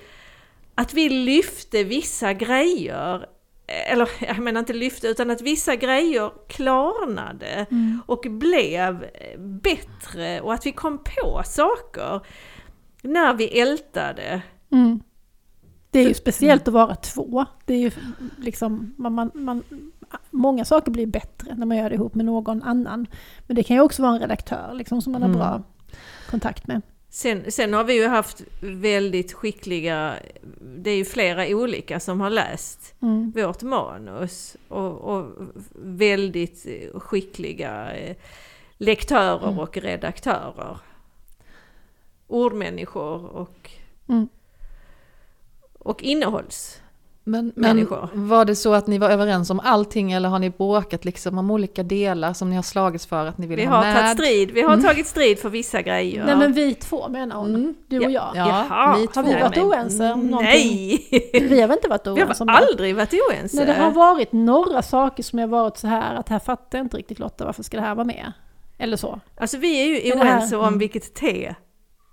[0.76, 3.26] att vi lyfte vissa grejer,
[3.88, 8.02] eller jag menar inte lyfte, utan att vissa grejer klarnade Mm.
[8.06, 9.06] och blev
[9.38, 12.22] bättre och att vi kom på saker
[13.02, 14.42] när vi ältade.
[14.72, 15.00] Mm.
[15.92, 17.46] Det är ju speciellt att vara två.
[17.66, 17.92] Det är ju
[18.38, 19.64] liksom, man, man, man,
[20.32, 23.08] många saker blir bättre när man gör det ihop med någon annan.
[23.48, 25.40] Men det kan ju också vara en redaktör liksom, som man har Mm.
[25.40, 25.62] bra
[26.30, 26.82] kontakt med.
[27.14, 30.16] Sen, sen har vi ju haft väldigt skickliga,
[30.62, 33.32] det är ju flera olika som har läst Mm.
[33.36, 35.26] vårt manus och, och
[35.76, 38.16] väldigt skickliga eh,
[38.78, 39.60] lektörer Mm.
[39.60, 40.78] och redaktörer.
[42.28, 43.72] Ordmänniskor och,
[44.10, 44.30] Mm.
[45.74, 46.82] och innehålls.
[47.32, 51.06] Men, men var det så att ni var överens om allting eller har ni bråkat
[51.06, 53.84] liksom om olika delar som ni har slagits för att ni vill Vi ha har
[53.84, 53.96] med?
[53.96, 54.86] tagit strid, vi har Mm.
[54.86, 56.26] tagit strid för vissa grejer.
[56.26, 57.56] Nej men vi två menar hon.
[57.56, 57.74] Mm.
[57.88, 58.32] Du och jag.
[58.36, 61.00] Ja, Jaha, ni Har vi varit men- oense om någonting?
[61.12, 61.30] Nej!
[61.50, 62.68] Vi har väl inte varit Vi oense om har det?
[62.68, 63.58] aldrig varit oense.
[63.58, 66.86] Nej, det har varit några saker som jag varit så här att här fattar jag
[66.86, 68.32] inte riktigt Lotta, varför ska det här vara med?
[68.78, 69.20] Eller så.
[69.38, 70.80] Alltså vi är ju oense om mm.
[70.80, 71.56] vilket te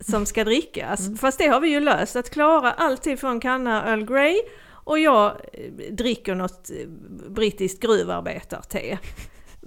[0.00, 1.00] som ska drickas.
[1.00, 1.16] Mm.
[1.16, 2.16] Fast det har vi ju löst.
[2.16, 4.37] Att Klara alltid får en kanna Earl Grey
[4.88, 6.88] och jag eh, dricker något eh,
[7.31, 8.98] brittiskt gruvarbetarte.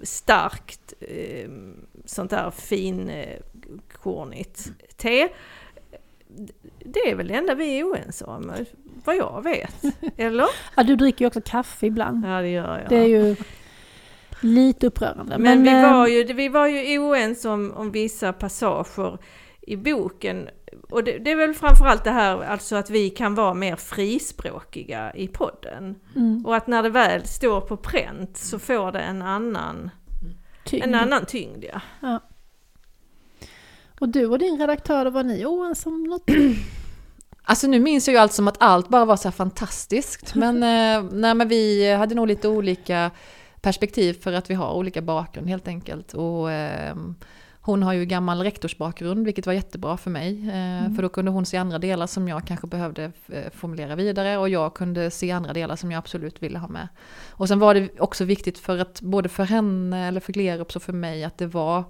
[0.03, 1.49] Starkt, eh,
[2.05, 3.39] sånt där fin eh,
[4.03, 5.27] kornigt te.
[6.85, 8.51] Det är väl det enda vi är oense om,
[9.05, 9.83] vad jag vet.
[10.17, 10.47] Eller?
[10.75, 12.25] Ja, du dricker ju också kaffe ibland.
[12.25, 12.89] Ja, det gör jag.
[12.89, 13.35] Det är ju
[14.41, 15.37] lite upprörande.
[15.37, 19.17] Men, vi, eh, var ju, vi var ju oense om, om vissa passager
[19.61, 20.49] i boken.
[20.89, 25.15] Och det, det är väl framförallt det här alltså att vi kan vara mer frispråkiga
[25.15, 25.95] i podden.
[26.15, 29.89] mm, Och att när det väl står på pränt så får det en annan,
[30.65, 30.83] tyngd.
[30.83, 31.65] en annan tyngd.
[32.01, 32.19] Ja.
[33.99, 36.23] Och du och din redaktör, var ni oense om något?
[37.43, 40.35] Alltså nu minns jag ju allt som att allt bara var så här fantastiskt.
[40.35, 43.11] Men, eh, nej, men vi hade nog lite olika
[43.61, 46.13] perspektiv för att vi har olika bakgrund helt enkelt.
[46.13, 46.95] Och, eh,
[47.63, 50.49] hon har ju gammal rektorsbakgrund, vilket var jättebra för mig.
[50.49, 54.37] Eh, För då kunde hon se andra delar som jag kanske behövde eh, formulera vidare
[54.37, 56.87] och jag kunde se andra delar som jag absolut ville ha med.
[57.29, 60.83] Och sen var det också viktigt för att både för henne eller för Glerups och
[60.83, 61.83] för mig att det var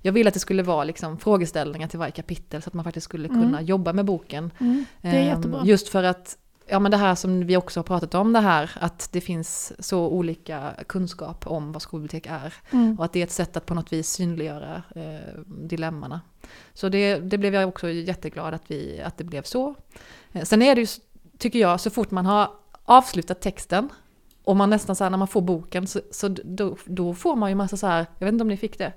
[0.00, 3.04] jag ville att det skulle vara liksom frågeställningar till varje kapitel så att man faktiskt
[3.04, 3.64] skulle kunna Mm.
[3.64, 4.50] jobba med boken.
[4.60, 5.60] Mm, det är Ehm, jättebra.
[5.64, 6.36] Just för att
[6.72, 9.72] ja men det här som vi också har pratat om det här, att det finns
[9.78, 12.54] så olika kunskap om vad skolbibliotek är.
[12.70, 12.98] Mm.
[12.98, 16.20] Och att det är ett sätt att på något vis synliggöra eh, dilemmana.
[16.74, 19.74] Så det, det blev jag också jätteglad att, vi, att det blev så.
[20.32, 20.86] Eh, sen är det ju,
[21.38, 22.50] tycker jag, så fort man har
[22.84, 23.88] avslutat texten
[24.44, 27.50] och man nästan så här, när man får boken så, så då, då får man
[27.50, 28.92] ju massa så här, jag vet inte om ni fick det,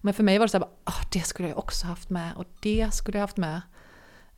[0.00, 2.44] men för mig var det så här, ah, det skulle jag också haft med och
[2.60, 3.60] det skulle jag haft med.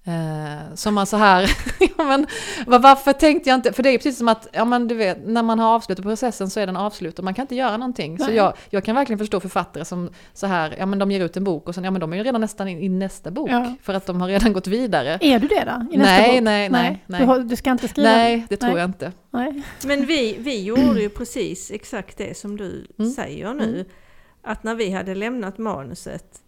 [0.07, 1.51] Eh, som man så här,
[1.99, 2.27] ja, men,
[2.67, 5.27] var, varför tänkte jag inte, för det är precis som att, ja men du vet,
[5.27, 8.19] när man har avslutat processen så är den avslutad, man kan inte göra någonting.
[8.19, 8.35] Så Nej.
[8.35, 11.45] jag, jag kan verkligen förstå författare som så här, ja men de ger ut en
[11.45, 13.75] bok och sen, ja men de är ju redan nästan i, i nästa bok, Ja.
[13.83, 15.19] för att de har redan gått vidare.
[15.21, 15.95] Är du det då?
[15.95, 16.45] I nästa Nej, bok?
[16.45, 17.21] nej, nej, nej.
[17.21, 18.09] Du, har, du ska inte skriva?
[18.11, 18.79] Nej, det tror Nej.
[18.81, 19.13] jag inte.
[19.31, 19.63] Nej.
[19.85, 23.11] Men vi, vi gjorde ju precis exakt det som du Mm.
[23.11, 23.85] säger nu.
[24.43, 26.41] Att när vi hade lämnat manuset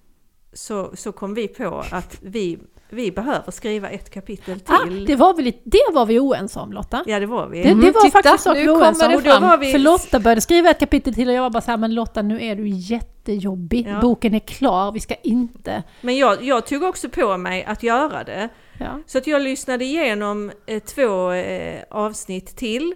[0.56, 5.04] så, så kom vi på att vi, vi behöver skriva ett kapitel Ah, till.
[5.06, 7.04] det, var vi lite, det var vi oense om Lotta.
[7.06, 7.58] Ja det var vi.
[7.58, 9.22] Det, det Mm, var titta, faktiskt saker nu vi var oense kommer om.
[9.22, 9.72] det Och då var vi...
[9.72, 12.22] För Lotta började skriva ett kapitel till och jag var bara så här, men Lotta
[12.22, 13.86] nu är du jättejobbig.
[13.88, 14.00] Ja.
[14.00, 15.82] Boken är klar, vi ska inte...
[16.00, 18.48] Men jag, jag tog också på mig att göra det.
[18.80, 19.00] Ja.
[19.06, 22.94] Så att jag lyssnade igenom eh, två eh, avsnitt till.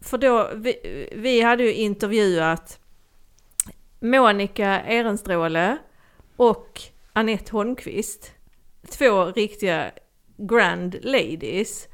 [0.00, 0.74] För då, vi,
[1.16, 2.78] vi hade ju intervjuat
[4.00, 5.76] Monica Ehrenstråle
[6.36, 6.80] och
[7.12, 8.32] Annette Holmqvist.
[8.88, 9.92] Två riktiga
[10.36, 11.88] grand ladies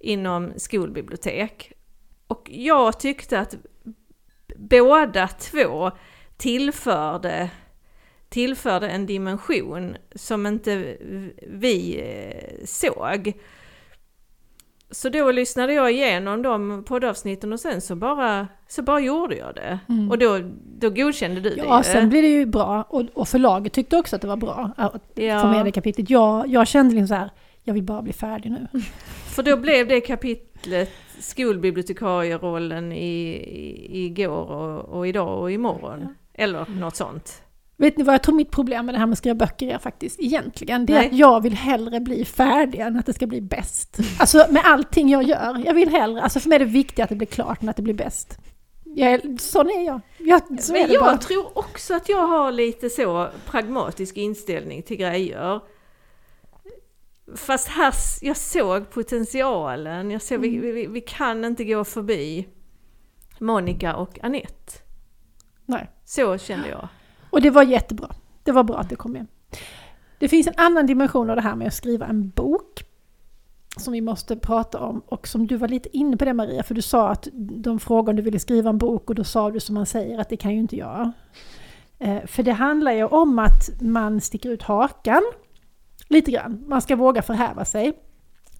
[0.00, 1.72] inom skolbibliotek.
[2.26, 3.54] Och jag tyckte att
[4.56, 5.90] båda två
[6.36, 7.50] tillförde,
[8.28, 10.96] tillförde en dimension som inte
[11.42, 13.32] vi eh, såg.
[14.90, 19.54] Så då lyssnade jag igenom de poddavsnitten och sen så bara, så bara gjorde jag
[19.54, 19.78] det.
[19.88, 20.10] Mm.
[20.10, 20.40] Och då,
[20.78, 21.84] då godkände du Ja, det.
[21.84, 22.82] sen blir det ju bra.
[22.88, 25.40] Och, och förlaget tyckte också att det var bra att Ja.
[25.40, 26.10] få med det kapitlet.
[26.10, 27.30] Jag, jag kände liksom så här,
[27.62, 28.66] jag vill bara bli färdig nu.
[29.34, 36.14] För då blev det kapitlet skolbibliotekarierollen i, i, igår och, och idag och imorgon.
[36.34, 37.42] Eller något sånt.
[37.76, 39.78] Vet ni vad jag tror mitt problem med det här med att skriva böcker är
[39.78, 40.86] faktiskt egentligen?
[40.86, 41.06] Det är Nej.
[41.06, 43.98] att jag vill hellre bli färdig än att det ska bli bäst.
[44.18, 45.62] Alltså med allting jag gör.
[45.66, 47.76] Jag vill hellre, alltså för mig är det viktigt att det blir klart än att
[47.76, 48.38] det blir bäst.
[48.84, 50.00] Jag är, sån är jag.
[50.18, 51.10] jag så är Men det bara.
[51.10, 55.60] jag tror också att jag har lite så pragmatisk inställning till grejer.
[57.36, 60.10] Fast här, jag såg potentialen.
[60.10, 62.48] Jag såg, vi, vi, vi kan inte gå förbi
[63.38, 64.72] Monica och Annette.
[65.66, 65.90] Nej.
[66.04, 66.88] Så kände jag.
[67.34, 68.08] Och det var jättebra.
[68.42, 69.26] Det var bra att det kom med.
[70.18, 72.84] Det finns en annan dimension av det här med att skriva en bok.
[73.76, 76.74] Som vi måste prata om och som du var lite inne på det Maria, för
[76.74, 79.60] du sa att de frågade om du ville skriva en bok och då sa du
[79.60, 81.10] som man säger att det kan ju inte jag.
[81.98, 85.22] Eh, för det handlar ju om att man sticker ut hakan
[86.08, 86.64] lite grann.
[86.68, 87.92] Man ska våga förhäva sig.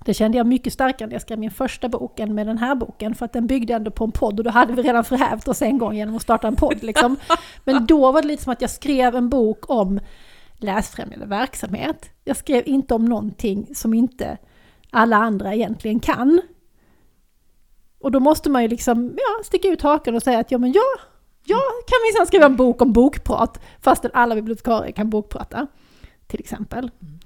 [0.04, 2.74] Det kände jag mycket starkare när jag skrev min första bok än med den här
[2.74, 3.14] boken.
[3.14, 5.62] För att den byggde ändå på en podd och då hade vi redan förhävt oss
[5.62, 6.82] en gång genom att starta en podd.
[6.82, 7.16] Liksom.
[7.64, 10.00] Men då var det lite som att jag skrev en bok om
[10.56, 12.10] läsfrämjande verksamhet.
[12.24, 14.38] Jag skrev inte om någonting som inte
[14.90, 16.40] alla andra egentligen kan.
[18.00, 20.72] Och då måste man ju liksom ja, sticka ut hakan och säga att ja, men
[20.72, 20.84] jag,
[21.44, 25.66] jag kan minsann liksom skriva en bok om bokprat fastän alla bibliotekarier kan bokprata.
[26.26, 26.90] Till exempel.
[27.02, 27.18] Mm,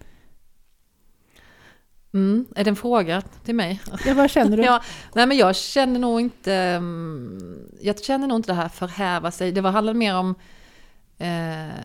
[2.57, 3.81] är det en fråga till mig?
[4.07, 4.63] Ja, vad känner du?
[4.69, 4.83] Ja,
[5.15, 9.53] nej men jag känner nog inte, mm, jag känner nog inte det här förhäva sig.
[9.53, 10.35] Det var handlar mer om,
[11.19, 11.85] eh,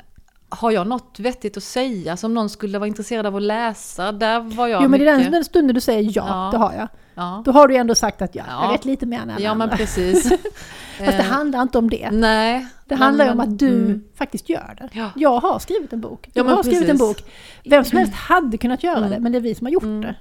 [0.55, 4.11] har jag något vettigt att säga som någon skulle vara intresserad av att läsa?
[4.11, 6.49] Där var jag jo men i mycket, den, den stunden du säger ja, Ja.
[6.51, 6.87] det har jag.
[7.15, 8.63] Ja, Då har du ändå sagt att ja, Ja.
[8.65, 10.23] jag vet lite mer än alla ja men precis.
[10.97, 12.11] Fast det Eh, handlar inte om det.
[12.11, 12.59] Nej.
[12.85, 14.03] Det men- handlar ju om men- att du mm.
[14.17, 14.89] faktiskt gör det.
[14.99, 15.09] Ja.
[15.15, 16.21] Jag har skrivit en bok.
[16.25, 17.23] Du Ja, men har skrivit en precis.
[17.23, 17.31] bok.
[17.65, 19.09] Vem som helst hade kunnat göra Mm.
[19.09, 20.01] det, men det är vi som har gjort Mm.
[20.01, 20.15] det.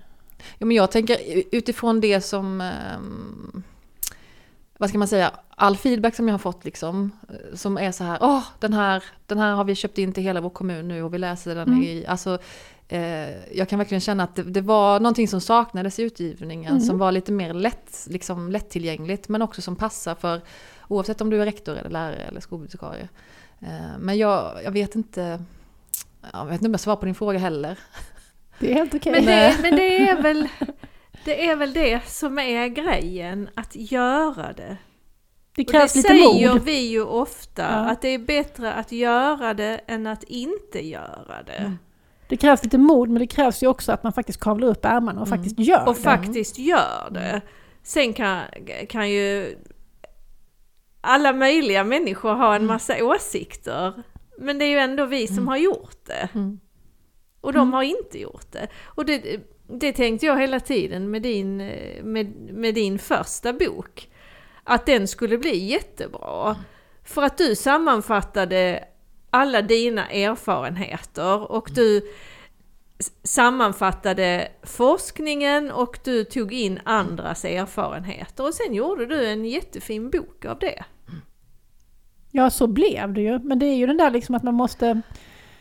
[0.59, 1.17] Ja, men jag tänker
[1.53, 3.63] utifrån det som, ehm,
[4.83, 8.05] vad ska man säga, all feedback som jag har fått liksom, eh, som är så
[8.05, 11.03] här, åh, den här, den här har vi köpt in till hela vår kommun nu
[11.03, 11.83] och vi läser den Mm.
[11.83, 12.39] i, alltså,
[12.89, 16.81] eh, jag kan verkligen känna att det, det var någonting som saknades i utgivningen, Mm.
[16.81, 20.41] som var lite mer lätt, liksom, lättillgängligt, men också som passar för,
[20.89, 23.09] oavsett om du är rektor eller lärare eller skolbibliotekarie.
[23.61, 25.43] Eh, men jag, jag vet inte,
[26.33, 27.79] jag vet inte om jag svarar på din fråga heller.
[28.59, 29.13] Det är helt okej.
[29.13, 30.49] Men det, men det är väl
[31.25, 34.77] det är väl det som är grejen, att göra det.
[35.55, 36.63] Det Och det krävs lite säger mod.
[36.63, 37.69] vi ju ofta, Ja.
[37.91, 41.53] att det är bättre att göra det än att inte göra det.
[41.53, 41.79] Mm.
[42.29, 45.21] Det krävs lite mod, men det krävs ju också att man faktiskt kavlar upp ärmarna
[45.21, 45.39] och Mm.
[45.39, 46.01] faktiskt gör Och det.
[46.01, 47.41] faktiskt gör det.
[47.83, 48.43] Sen kan,
[48.89, 49.57] kan ju
[51.01, 54.03] alla möjliga människor ha en massa åsikter.
[54.39, 56.29] Men det är ju ändå vi som har gjort det.
[56.35, 56.61] Mm.
[57.41, 58.69] Och de har inte gjort det.
[58.85, 59.41] Och det,
[59.81, 64.09] det tänkte jag hela tiden med din, eh, med, med din första bok.
[64.65, 66.57] Att den skulle bli jättebra.
[67.05, 68.85] För att du sammanfattade
[69.31, 71.97] alla dina erfarenheter och du
[72.99, 80.11] s- sammanfattade forskningen och du tog in andras erfarenheter och sen gjorde du en jättefin
[80.11, 80.85] bok av det.
[82.31, 83.39] Ja, så blev det ju.
[83.39, 85.01] Men det är ju den där liksom att man måste...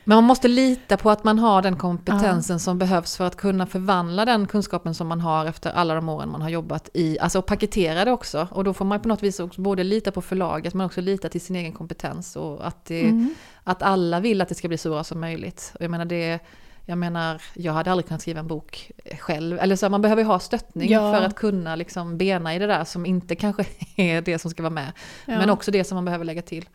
[0.04, 3.66] Men man måste lita på att man har den kompetensen som behövs för att kunna
[3.66, 7.40] förvandla den kunskapen som man har efter alla de åren man har jobbat i, alltså
[7.40, 8.48] och paketera det också.
[8.52, 11.30] Och då får man på något vis också både lita på förlaget men också lita
[11.30, 13.36] till sin egen kompetens och att, det, Mm.
[13.64, 15.72] att alla vill att det ska bli så bra som möjligt.
[15.76, 16.40] Och jag menar det
[16.86, 19.60] jag menar, jag hade aldrig kunnat skriva en bok själv.
[19.60, 21.14] Eller så, man behöver ju ha stöttning Ja.
[21.14, 24.64] för att kunna liksom bena i det där som inte kanske är det som ska
[24.64, 24.92] vara med.
[25.26, 25.38] Ja.
[25.38, 26.70] Men också det som man behöver lägga till.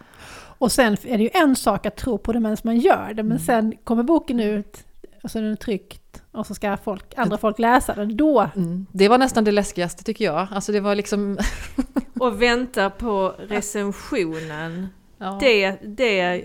[0.59, 3.21] Och sen är det ju en sak att tro på det medan man gör det,
[3.21, 3.27] Mm.
[3.29, 4.85] men sen kommer boken ut
[5.23, 8.17] och så är den tryckt och så ska folk, andra folk läsa den.
[8.17, 8.87] Då, Mm.
[8.93, 10.49] Det var nästan det läskigaste tycker jag.
[10.51, 11.39] Alltså det var liksom...
[12.21, 14.89] Och vänta på recensionen.
[15.19, 15.39] Ja.
[15.41, 16.45] Det, det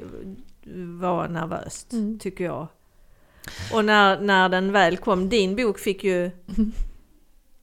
[1.00, 2.20] var nervöst, Mm.
[2.20, 2.68] tycker jag.
[3.74, 6.32] Och när, när den väl kom, din bok fick ju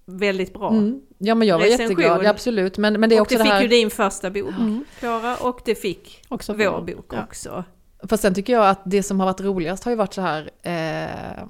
[0.09, 0.71] väldigt bra.
[0.71, 1.01] Mm.
[1.19, 1.91] Ja men jag var Recension.
[1.91, 2.79] jätteglad, ja, absolut.
[2.79, 3.63] Men, men det är och också det det fick här...
[3.63, 4.85] ju din första bok, Mm.
[4.99, 7.25] Klara, och det fick också vår bok Ja.
[7.25, 7.65] också.
[8.09, 10.51] Fast sen tycker jag att det som har varit roligast har ju varit så här...
[10.63, 11.45] Eh,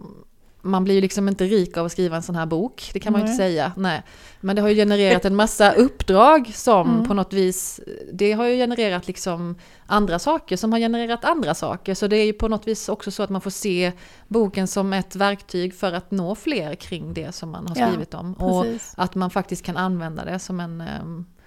[0.63, 3.13] man blir ju liksom inte rik av att skriva en sån här bok, det kan
[3.13, 3.73] man ju inte säga.
[3.77, 4.03] Nej.
[4.41, 7.05] Men det har ju genererat en massa uppdrag som Mm.
[7.07, 7.81] på något vis,
[8.13, 9.55] det har ju genererat liksom
[9.87, 11.95] andra saker som har genererat andra saker.
[11.95, 13.93] Så det är ju på något vis också så att man får se
[14.29, 18.15] boken som ett verktyg för att nå fler kring det som man har Ja, skrivit
[18.15, 18.33] om.
[18.35, 18.93] Och Precis.
[18.97, 21.38] att man faktiskt kan använda det som en, ehm, eh,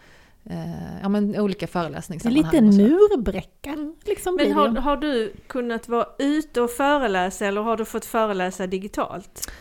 [1.02, 2.52] ja men olika Det är föreläsningssammanhang.
[2.54, 2.82] lite och så.
[2.82, 3.94] murbräcka.
[4.06, 8.68] Liksom Men har, har du kunnat vara ute och föreläsa eller har du fått föreläsa
[8.68, 9.52] digitalt?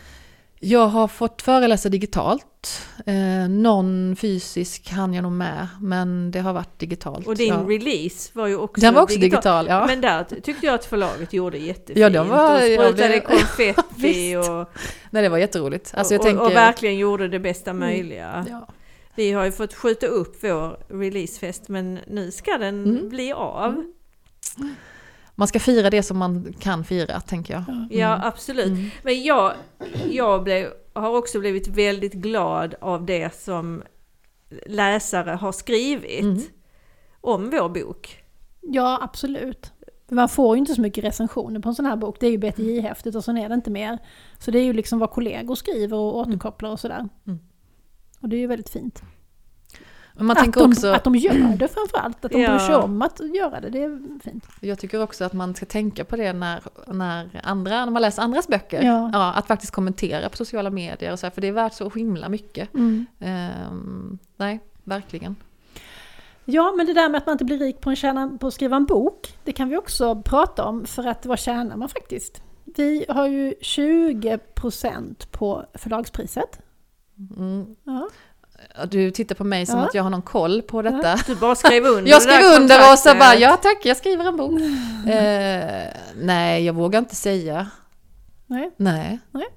[0.63, 2.81] Jag har fått föreläsa digitalt.
[3.05, 7.27] Eh, någon fysisk hann jag nog med, men det har varit digitalt.
[7.27, 7.65] Och din ja.
[7.67, 9.85] release var ju också Den var också digital, ja.
[9.87, 11.99] Men där tyckte jag att förlaget gjorde jättefint.
[11.99, 14.69] Ja, den var- och ja, sprutade det- konfetti och,
[15.09, 15.93] Nej, det var jätteroligt.
[15.95, 18.45] Alltså, jag och, tänker, och verkligen gjorde det bästa möjliga.
[18.49, 18.67] ja.
[19.15, 23.09] Vi har ju fått skjuta upp vår releasefest men nu ska den Mm.
[23.09, 23.83] bli av.
[25.35, 27.63] Man ska fira det som man kan fira, tänker jag.
[27.67, 27.85] Ja.
[27.89, 28.65] Ja absolut.
[28.67, 28.89] Mm.
[29.03, 29.53] Men jag,
[30.11, 33.83] jag blev, har också blivit väldigt glad av det som
[34.65, 36.41] läsare har skrivit Mm.
[37.21, 38.23] om vår bok.
[38.61, 39.71] Ja, absolut.
[40.09, 42.17] Man får ju inte så mycket recensioner på en sån här bok.
[42.19, 43.97] Det är ju BTJ-häftet och sen är det inte mer.
[44.39, 47.09] Så det är ju liksom vad kollegor skriver och återkopplar och sådär.
[47.27, 47.39] Mm.
[48.21, 49.01] Och det är ju väldigt fint.
[50.29, 52.25] Att, de, också, att de gör det framförallt.
[52.25, 52.49] Att de Ja.
[52.49, 53.69] bryr sig om att göra det.
[53.69, 54.45] Det är fint.
[54.59, 58.21] jag tycker också att man ska tänka på det när, när, andra, när man läser
[58.21, 58.83] andras böcker.
[58.83, 59.33] Ja.
[59.33, 62.29] att faktiskt kommentera på sociala medier och så här, för det är värt så himla
[62.29, 62.73] mycket.
[62.73, 63.05] Mm.
[63.19, 65.35] Ehm, nej, verkligen.
[66.45, 68.53] Ja, men det där med att man inte blir rik på, en tjäna, på att
[68.53, 72.41] skriva en bok, det kan vi också prata om för att vad tjänar man faktiskt?
[72.65, 76.59] Vi har ju 20% på förlagspriset.
[77.37, 77.65] Mm.
[77.83, 78.09] Ja.
[78.85, 79.85] Du tittar på mig som Ja.
[79.85, 81.15] att jag har någon koll på detta.
[81.27, 84.37] Du bara skrev under Jag skrev under och så bara, ja tack, jag skriver en
[84.37, 84.61] bok.
[85.11, 87.67] Eh, nej, jag vågar inte säga.
[88.47, 88.71] Nej.
[88.77, 89.19] Nej.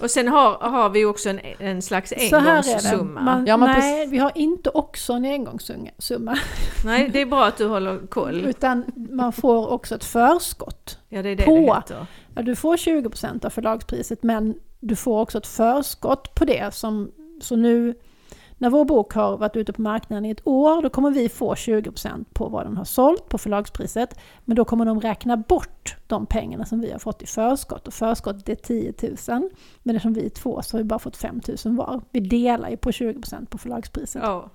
[0.00, 3.20] Och sen har, har vi också en, en slags engångssumma.
[3.20, 6.38] Man, Ja, men nej, vi har inte också en engångssumma.
[6.84, 8.44] Nej, det är bra att du håller koll.
[8.44, 10.98] Utan man får också ett förskott.
[11.08, 11.56] Ja, det är det På.
[11.56, 12.06] det heter.
[12.34, 16.74] Ja, du får 20% av förlagspriset men du får också ett förskott på det.
[16.74, 17.94] Som, så nu
[18.60, 21.54] när vår bok har varit ute på marknaden i ett år då kommer vi få
[21.54, 24.18] 20% på vad den har sålt på förlagspriset.
[24.44, 27.86] Men då kommer de räkna bort de pengarna som vi har fått i förskott.
[27.86, 28.92] Och förskottet är 10
[29.28, 29.50] 000.
[29.82, 32.00] Men eftersom vi är två så har vi bara fått 5 000 var.
[32.10, 34.22] Vi delar ju på 20% på förlagspriset.
[34.24, 34.50] Ja.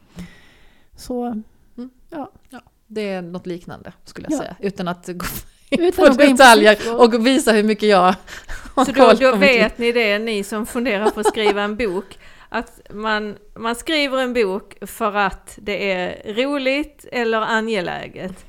[0.96, 1.42] Så
[2.88, 4.38] Det är något liknande skulle jag Ja.
[4.38, 4.56] säga.
[4.60, 5.10] Utan att
[5.80, 8.16] Utan på detaljer och visa hur mycket jag har
[8.86, 9.40] Så då, koll då på liv.
[9.40, 12.18] vet ni det, ni som funderar på att skriva en bok,
[12.50, 18.46] att man, man skriver en bok för att det är roligt eller angeläget.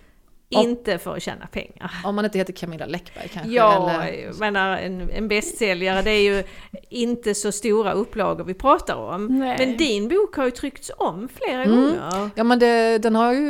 [0.63, 1.91] Inte för att tjäna pengar.
[2.05, 3.53] Om man inte heter Camilla Läckberg kanske.
[3.53, 6.43] Ja, eller, jag menar en, en bästsäljare, det är ju
[6.89, 9.27] inte så stora upplagor vi pratar om.
[9.27, 9.57] Nej.
[9.59, 11.77] Men din bok har ju tryckts om flera Mm.
[11.77, 12.31] gånger.
[12.35, 13.49] Ja men det, den har ju,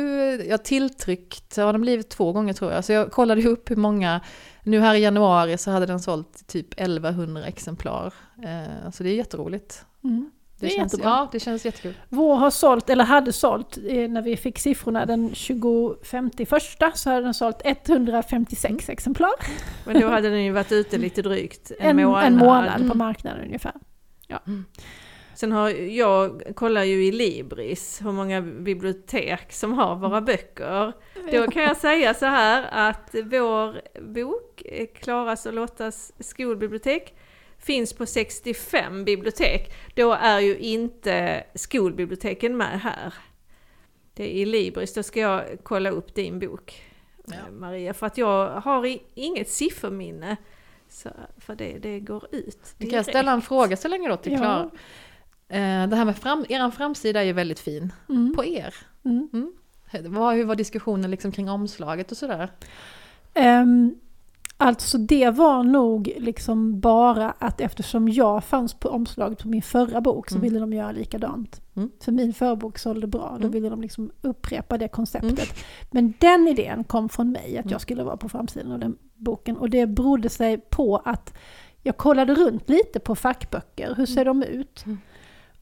[0.49, 2.85] jag tilltryckt, har den blivit två gånger tror jag.
[2.85, 4.21] Så jag kollade ju upp hur många,
[4.63, 8.13] nu här i januari så hade den sålt typ 1100 exemplar.
[8.43, 9.85] Eh, så det är jätteroligt.
[10.03, 10.31] Mm.
[10.59, 11.09] Det är känns, jättebra.
[11.09, 11.93] Ja, det känns jättekul.
[12.09, 17.09] Vår har sålt, eller hade sålt, eh, när vi fick siffrorna den 25 första så
[17.09, 19.31] hade den sålt 156 exemplar.
[19.85, 22.23] Men då hade den ju varit ute lite drygt en, En, månad.
[22.25, 22.97] en månad på Mm.
[22.97, 23.73] marknaden ungefär.
[25.35, 30.93] Sen har jag kollar ju i Libris hur många bibliotek som har våra böcker.
[31.31, 33.81] Då kan jag säga så här att vår
[34.13, 37.15] bok, eh, Klaras och Lottas skolbibliotek,
[37.65, 39.73] finns på 65 bibliotek.
[39.95, 43.13] Då är ju inte skolbiblioteken med här.
[44.13, 46.81] Det är i Libris, då ska jag kolla upp din bok
[47.27, 47.33] Ja.
[47.33, 50.37] eh, Maria, för att jag har inget sifferminne.
[50.89, 52.75] Så, för det, det går ut.
[52.77, 54.37] Vi kan ställa en fråga så länge då till Ja.
[54.37, 54.69] Klara.
[55.47, 57.93] Eh, Det här med fram, er framsida är ju väldigt fin.
[58.09, 58.33] Mm.
[58.35, 58.75] På er?
[59.05, 59.53] Mm.
[60.03, 62.49] Vad, hur var diskussionen liksom kring omslaget och sådär?
[63.33, 63.95] Ehm,
[64.57, 70.01] alltså det var nog liksom bara att eftersom jag fanns på omslaget på min förra
[70.01, 70.43] bok så Mm.
[70.43, 71.61] ville de göra likadant.
[71.75, 71.91] Mm.
[71.99, 73.51] För min förra bok sålde bra, då Mm.
[73.51, 75.49] ville de liksom upprepa det konceptet.
[75.91, 77.71] Men den idén kom från mig, att Mm.
[77.71, 79.57] jag skulle vara på framsidan av den boken.
[79.57, 81.33] Och det berodde sig på att
[81.83, 84.83] jag kollade runt lite på fackböcker, hur ser de ut?
[84.85, 84.97] Mm.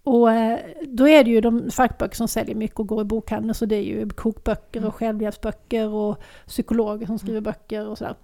[0.04, 3.54] Och eh, då är det ju de fackböcker som säljer mycket och går i bokhandeln,
[3.54, 4.88] så det är ju kokböcker Mm.
[4.88, 6.18] och självhjälpsböcker och
[6.48, 8.16] psykologer som skriver böcker och sådär.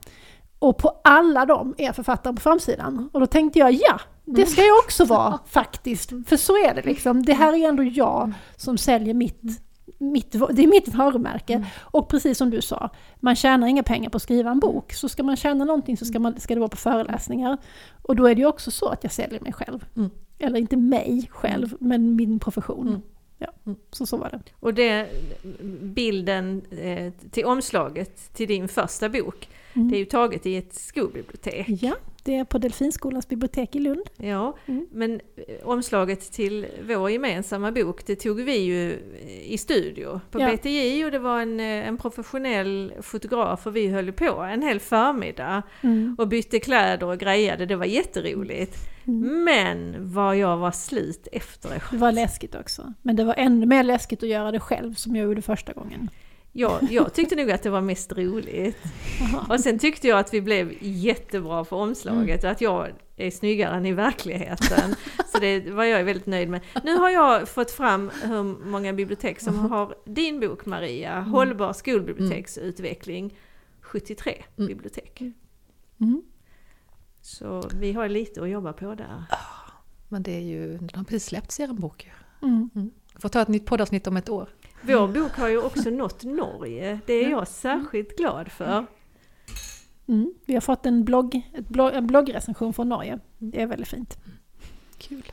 [0.59, 3.09] Och på alla dem är författaren på framsidan.
[3.13, 6.09] Och då tänkte jag, ja, det ska jag också vara faktiskt.
[6.27, 7.23] För så är det liksom.
[7.25, 9.41] Det här är ändå jag som säljer mitt,
[9.97, 11.53] mitt det är mitt varumärke.
[11.53, 11.67] Mm.
[11.81, 12.89] Och precis som du sa,
[13.19, 14.93] man tjänar inga pengar på att skriva en bok.
[14.93, 17.57] Så ska man tjäna någonting så ska, man, ska det vara på föreläsningar.
[18.01, 19.85] Och då är det ju också så att jag säljer mig själv.
[19.95, 20.09] Mm.
[20.39, 22.87] Eller inte mig själv, men min profession.
[22.87, 23.01] Mm.
[23.37, 23.79] Ja, Mm.
[23.91, 24.39] så så var det.
[24.59, 25.07] Och det,
[25.81, 29.89] bilden eh, till omslaget till din första bok, Mm.
[29.89, 31.65] det är ju taget i ett skolbibliotek.
[31.81, 34.09] Ja, det är på Delfinskolans bibliotek i Lund.
[34.17, 34.87] Ja, Mm.
[34.91, 40.39] men eh, omslaget till vår gemensamma bok, det tog vi ju eh, i studio på
[40.41, 40.51] Ja.
[40.51, 44.79] BTJ och det var en, eh, en professionell fotograf och vi höll på en hel
[44.79, 46.15] förmiddag Mm.
[46.19, 48.77] och bytte kläder och grejade, det var jätteroligt.
[49.07, 49.43] Mm.
[49.43, 51.81] Men vad jag var slut efteråt.
[51.91, 52.93] Det var läskigt också.
[53.01, 56.09] Men det var ännu mer läskigt att göra det själv som jag gjorde första gången.
[56.59, 58.77] Jag, jag tyckte nog att det var mest roligt.
[59.49, 63.75] Och sen tyckte jag att vi blev jättebra på omslaget och att jag är snyggare
[63.75, 64.95] än i verkligheten.
[65.33, 66.61] Så det var jag väldigt nöjd med.
[66.83, 73.37] Nu har jag fått fram hur många bibliotek som har din bok Maria, Hållbar skolbiblioteksutveckling,
[73.81, 74.67] 73 Mm.
[74.67, 75.21] bibliotek.
[76.01, 76.21] Mm.
[77.21, 79.23] Så vi har lite att jobba på där.
[80.07, 82.47] Men det är ju, den har precis släppts er bok ju.
[82.47, 82.91] Mm.
[83.15, 84.49] Får ta ett nytt poddavsnitt om ett år.
[84.81, 86.99] Vår bok har ju också nått Norge.
[87.05, 88.85] Det är jag särskilt glad för.
[90.07, 90.33] Mm.
[90.45, 93.19] Vi har fått en, blogg, blogg, en bloggrecension från Norge.
[93.37, 94.17] Det är väldigt fint.
[94.97, 95.31] Kul.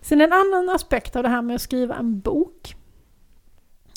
[0.00, 2.74] Sen en annan aspekt av det här med att skriva en bok.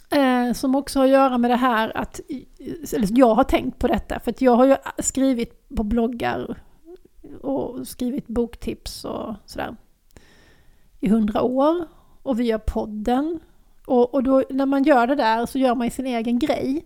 [0.10, 2.20] Eh, som också har att göra med det här att,
[2.94, 6.64] eller jag har tänkt på detta, för att jag har ju skrivit på bloggar
[7.42, 9.76] och skrivit boktips och sådär
[11.00, 11.88] i hundra år.
[12.24, 13.40] Och vi gör podden.
[13.90, 16.86] Och, och då, när man gör det där så gör man ju sin egen grej.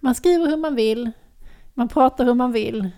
[0.00, 1.10] Man skriver hur man vill,
[1.74, 2.90] man pratar hur man vill.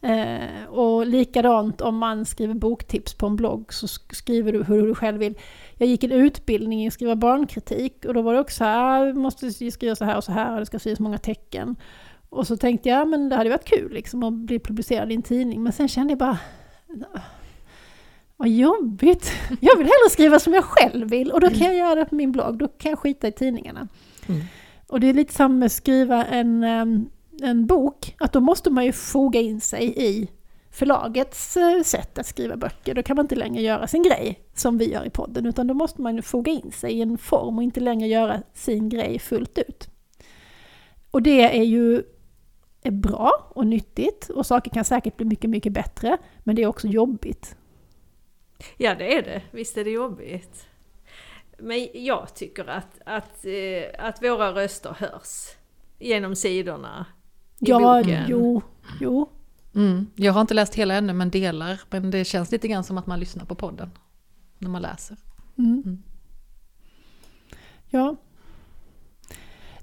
[0.00, 4.94] Eh, och likadant om man skriver boktips på en blogg så skriver du hur du
[4.94, 5.38] själv vill.
[5.74, 9.00] Jag gick en utbildning i att skriva barnkritik och då var det också så här,
[9.00, 11.76] ah, vi måste skriva så här och så här och det ska skrivas många tecken.
[12.28, 15.22] Och så tänkte jag, men det hade varit kul liksom att bli publicerad i en
[15.22, 15.62] tidning.
[15.62, 16.38] Men sen kände jag bara,
[17.14, 17.20] ah,
[18.38, 19.32] vad jobbigt.
[19.60, 22.14] Jag vill hellre skriva som jag själv vill och då kan jag göra det på
[22.14, 22.58] min blogg.
[22.58, 23.88] Då kan jag skita i tidningarna.
[24.28, 24.40] Mm.
[24.88, 27.10] Och det är lite samma med att skriva en, em,
[27.42, 30.28] en bok, att då måste man ju foga in sig i
[30.70, 32.94] förlagets eh, sätt att skriva böcker.
[32.94, 35.74] Då kan man inte längre göra sin grej som vi gör i podden, utan då
[35.74, 39.18] måste man ju foga in sig i en form och inte längre göra sin grej
[39.18, 39.88] fullt ut.
[41.10, 42.02] Och det är ju
[42.82, 46.66] är bra och nyttigt och saker kan säkert bli mycket, mycket bättre, men det är
[46.66, 47.56] också jobbigt.
[48.76, 50.66] Ja det är det, visst är det jobbigt.
[51.58, 55.56] Men jag tycker att, att, eh, att våra röster hörs
[55.98, 57.06] genom sidorna
[57.60, 58.24] i Ja, boken.
[58.28, 58.62] jo,
[59.00, 59.30] jo.
[59.74, 60.06] Mm.
[60.14, 61.80] Jag har inte läst hela ännu men delar.
[61.90, 63.90] Men det känns lite grann som att man lyssnar på podden.
[64.58, 65.16] När man läser.
[65.58, 65.82] Mm.
[65.86, 66.02] Mm.
[67.88, 68.16] Ja.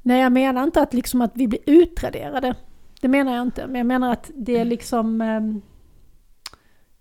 [0.02, 2.56] Nej, jag menar inte att, liksom att vi blir utraderade.
[3.02, 3.68] Det menar jag inte.
[3.68, 5.22] Men jag menar att det är liksom...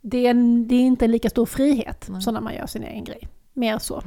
[0.07, 2.22] Det är, en, det är inte en lika stor frihet Nej.
[2.22, 3.28] som när man gör sin egen grej.
[3.52, 4.02] Mer så.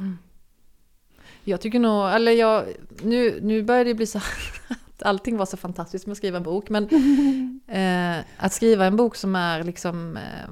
[1.44, 2.64] Jag tycker nog, eller jag,
[3.02, 4.18] nu, nu börjar det bli så
[4.68, 6.68] att allting var så fantastiskt med att skriva en bok.
[6.68, 6.84] Men
[7.66, 10.50] eh, att skriva en bok som är liksom, eh,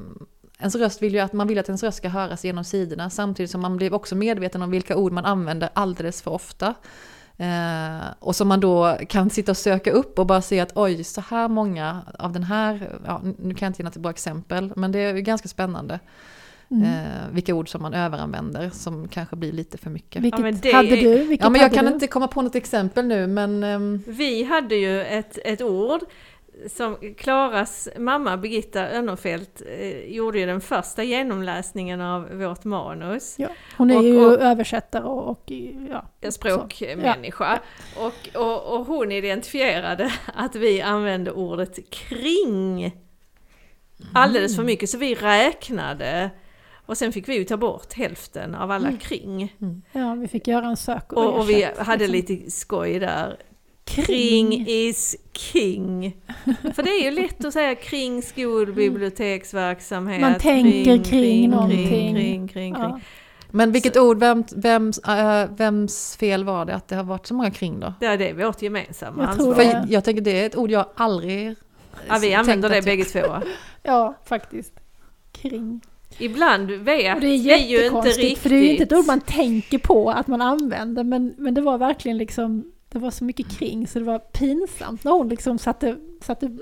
[0.58, 3.50] ens röst vill ju att man vill att ens röst ska höras genom sidorna samtidigt
[3.50, 6.74] som man blir också medveten om vilka ord man använder alldeles för ofta.
[7.38, 11.04] Eh, och som man då kan sitta och söka upp och bara se att oj,
[11.04, 14.72] så här många av den här, ja, nu kan jag inte ge något bra exempel,
[14.76, 16.00] men det är ju ganska spännande.
[16.70, 16.82] Mm.
[16.82, 20.22] Eh, vilka ord som man överanvänder som kanske blir lite för mycket.
[20.22, 21.16] Vilket Ja, men det hade är- du?
[21.24, 21.92] Vilket Ja men jag hade kan du?
[21.92, 26.00] inte komma på något exempel nu men ehm, Vi hade ju ett, ett ord
[26.68, 33.34] som Klaras mamma Birgitta Önnerfelt eh, gjorde ju den första genomläsningen av vårt manus.
[33.38, 35.52] Ja, hon är Och- ju och- översättare och, och
[35.90, 36.30] ja.
[36.30, 37.60] Språkmänniska.
[37.96, 42.92] Och, och, och hon identifierade att vi använde ordet kring
[44.12, 46.30] alldeles för mycket så vi räknade
[46.86, 49.54] och sen fick vi ju ta bort hälften av alla kring.
[49.92, 52.34] Ja, vi fick göra en sök och, Och, och vi hade liksom.
[52.36, 53.36] lite skoj där.
[53.86, 56.16] Kring is king.
[56.74, 60.20] För det är ju lätt att säga kring skolbiblioteksverksamhet.
[60.20, 61.88] Man tänker kring någonting.
[61.88, 62.74] Kring, kring, kring, kring.
[62.74, 63.00] Ja.
[63.50, 67.34] Men vilket ord, vem, vems, äh, vems fel var det att det har varit så
[67.34, 67.94] många kring då?
[68.00, 69.64] Det är det vårt gemensamma Jag tror ansvar.
[69.64, 69.78] För det.
[69.78, 71.54] jag, jag tänker det är ett ord jag aldrig
[72.08, 73.42] Ja, vi använder det bägge två.
[73.82, 74.72] ja, faktiskt.
[75.32, 75.80] Kring.
[76.18, 78.38] Ibland vet Och det är vi ju inte riktigt.
[78.38, 81.54] för det är ju inte ett ord man tänker på att man använder men, men
[81.54, 85.28] det var verkligen liksom det var så mycket kring så det var pinsamt när hon
[85.28, 86.58] liksom satte, satte,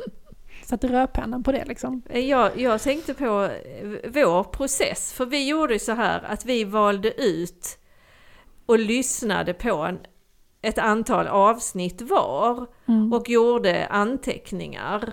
[0.64, 2.02] satte rödpennan på det liksom.
[2.12, 7.24] Jag, jag tänkte på eh, vår process, för vi gjorde så här att vi valde
[7.24, 7.78] ut
[8.66, 9.98] och lyssnade på en,
[10.62, 13.12] ett antal avsnitt var Mm.
[13.12, 15.12] och gjorde anteckningar.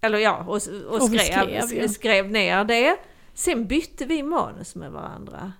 [0.00, 1.88] Eller ja, och, och, Och skrev, skrev, ja.
[1.88, 2.96] skrev ner det.
[3.34, 5.52] Sen bytte vi manus med varandra.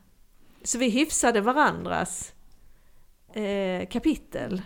[0.62, 2.32] Så vi hyfsade varandras
[3.34, 4.62] eh, kapitel.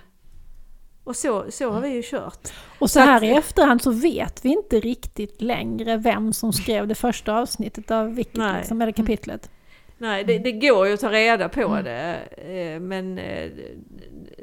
[1.05, 2.53] Och så, så har vi ju kört.
[2.79, 6.95] Och så här i efterhand så vet vi inte riktigt längre vem som skrev det
[6.95, 8.59] första avsnittet av Wiki, Nej.
[8.59, 9.51] liksom, eller kapitlet.
[9.99, 13.51] Nej, det, det går ju att ta reda på det, eh, men eh,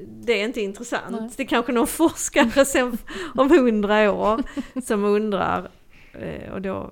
[0.07, 1.19] det är inte intressant.
[1.19, 1.29] Nej.
[1.37, 2.97] Det är kanske någon forskare sen
[3.35, 4.43] om hundra år
[4.85, 5.69] som undrar.
[6.13, 6.91] eh, Och då,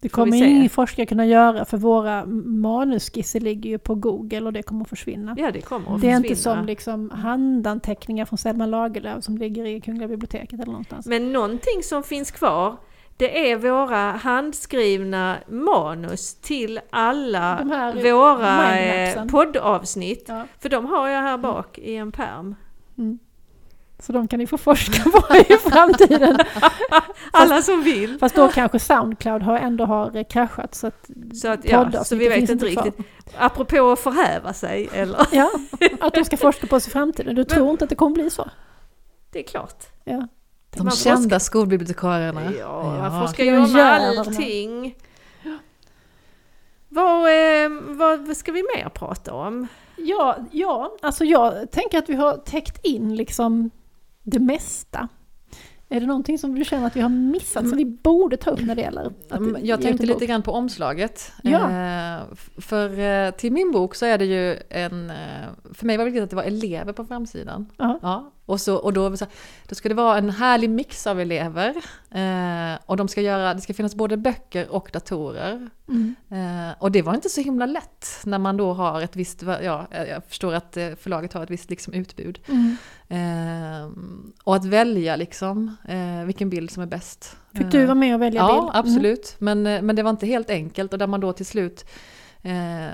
[0.00, 4.62] Det kommer ingen forskare kunna göra för våra manusskisser ligger ju på Google och det
[4.62, 5.34] kommer att försvinna.
[5.38, 6.26] ja, det kommer att det är försvinna.
[6.26, 11.06] inte som liksom handanteckningar från Selma Lagerlöf som ligger i Kungliga biblioteket eller någonstans.
[11.06, 12.76] Men någonting som finns kvar,
[13.16, 17.64] det är våra handskrivna manus till alla
[18.02, 20.24] våra eh, poddavsnitt.
[20.28, 20.44] Ja.
[20.58, 22.54] För de har jag här bak i en pärm.
[22.98, 23.18] Mm.
[24.00, 26.38] Så de kan ni få forska på i framtiden.
[27.30, 28.18] Alla som vill.
[28.18, 32.16] Fast då kanske Soundcloud har, ändå har eh, kraschat så att Så, att, ja, så
[32.16, 32.82] vi vet inte inte kvar.
[32.84, 33.06] riktigt.
[33.38, 35.26] Apropå att förhäva sig, eller?
[35.32, 35.50] Ja,
[36.00, 37.34] att de ska forska på oss i framtiden.
[37.34, 38.50] Du tror inte att det kommer bli så?
[39.32, 39.84] Det är klart.
[40.04, 40.28] Ja.
[40.76, 42.42] De Man kända skolbibliotekarierna.
[42.44, 43.10] Ja, Ja.
[43.10, 43.80] vad de har.
[44.18, 44.94] allting?
[46.88, 47.28] Vad,
[47.64, 49.66] eh, vad ska vi mer prata om?
[49.96, 53.70] Ja, ja, alltså jag tänker att vi har täckt in liksom
[54.30, 55.08] det mesta.
[55.90, 58.60] Är det någonting som du känner att vi har missat som vi borde ta upp
[58.60, 59.12] när det gäller?
[59.30, 61.32] Mm, Jag tänkte lite grann på omslaget.
[61.42, 61.70] Ja.
[61.70, 62.22] Eh,
[62.56, 65.10] För eh, till min bok så är det ju en...
[65.10, 65.16] eh,
[65.74, 67.66] För mig var det viktigt att det var elever på framsidan.
[67.76, 67.98] Ja.
[68.02, 69.16] Ja, och, så, och då,
[69.68, 71.76] då ska det vara en härlig mix av elever.
[72.10, 75.70] Eh, och de ska göra, det ska finnas både böcker och datorer.
[75.88, 76.14] Mm.
[76.30, 79.86] Eh, och det var inte så himla lätt när man då har ett visst, ja,
[79.90, 82.38] jag förstår att eh, förlaget har ett visst liksom, utbud.
[82.48, 82.76] Mm.
[83.08, 83.90] Eh,
[84.44, 87.36] och att välja liksom eh, vilken bild som är bäst.
[87.52, 88.58] Fick du vara med och välja Ja, bild?
[88.58, 88.70] Mm.
[88.74, 89.36] absolut.
[89.38, 91.84] Men, eh, men det var inte helt enkelt och där man då till slut
[92.48, 92.90] eh,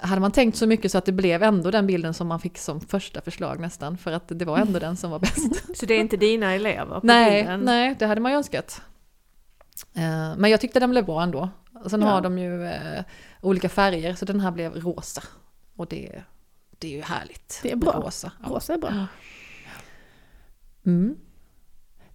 [0.00, 2.58] hade man tänkt så mycket så att det blev ändå den bilden som man fick
[2.58, 3.98] som första förslag nästan.
[3.98, 5.76] För att det var ändå den som var bäst.
[5.78, 7.60] Så det är inte dina elever nej, bilden?
[7.60, 8.82] nej, det hade man ju önskat.
[9.94, 11.48] Eh, men jag tyckte den blev bra ändå.
[11.86, 12.08] Sen Ja.
[12.08, 13.04] har de ju eh,
[13.40, 15.22] olika färger så den här blev rosa.
[15.76, 16.22] Och det,
[16.78, 17.60] det är ju härligt.
[17.62, 17.92] Det är bra.
[17.92, 18.32] Rosa.
[18.42, 18.48] Ja.
[18.48, 19.06] Rosa är bra.
[20.86, 21.16] Mm.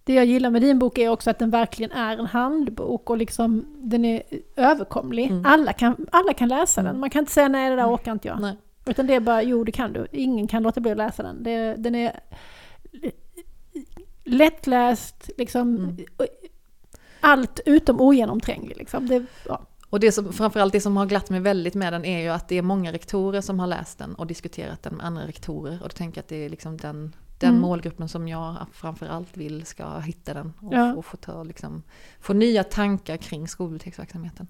[0.04, 3.16] Det jag gillar med din bok är också att den verkligen är en handbok och
[3.16, 4.22] liksom den är
[4.56, 5.30] överkomlig.
[5.30, 5.46] Mm.
[5.46, 6.90] Alla, kan, alla kan läsa den.
[6.90, 7.00] Mm.
[7.00, 8.40] Man kan inte säga nej det där orkar inte jag.
[8.40, 8.56] Nej.
[8.86, 10.06] Utan det är bara, jo det kan du.
[10.12, 11.42] Ingen kan låta bli att läsa den.
[11.42, 12.20] Det, den är
[14.24, 15.96] lättläst, liksom Mm.
[17.20, 18.76] allt utom ogenomtränglig.
[18.76, 19.06] Liksom.
[19.08, 19.60] Det, ja.
[19.90, 22.48] Och det som, framförallt det som har glatt mig väldigt med den är ju att
[22.48, 25.78] det är många rektorer som har läst den och diskuterat den med andra rektorer.
[25.82, 27.60] Och då tänker jag att det är liksom den, den Mm.
[27.62, 30.52] målgruppen som jag framförallt vill ska hitta den.
[30.60, 30.94] Och, Ja.
[30.94, 31.82] och få, ta, liksom,
[32.20, 34.46] få nya tankar kring skolbiblioteksverksamheten.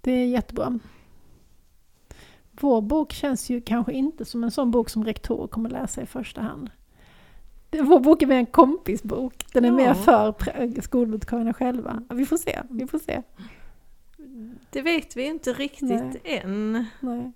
[0.00, 0.78] Det är jättebra.
[2.50, 6.06] Vår bok känns ju kanske inte som en sån bok som rektorer kommer läsa i
[6.06, 6.70] första hand.
[7.70, 9.44] Vår bok är mer en kompisbok.
[9.52, 9.74] Den är Ja.
[9.74, 12.02] mer för skolbibliotekarierna själva.
[12.10, 13.22] Vi får se, vi får se.
[14.70, 16.20] Det vet vi inte riktigt Nej.
[16.24, 16.84] än.
[17.00, 17.32] Nej.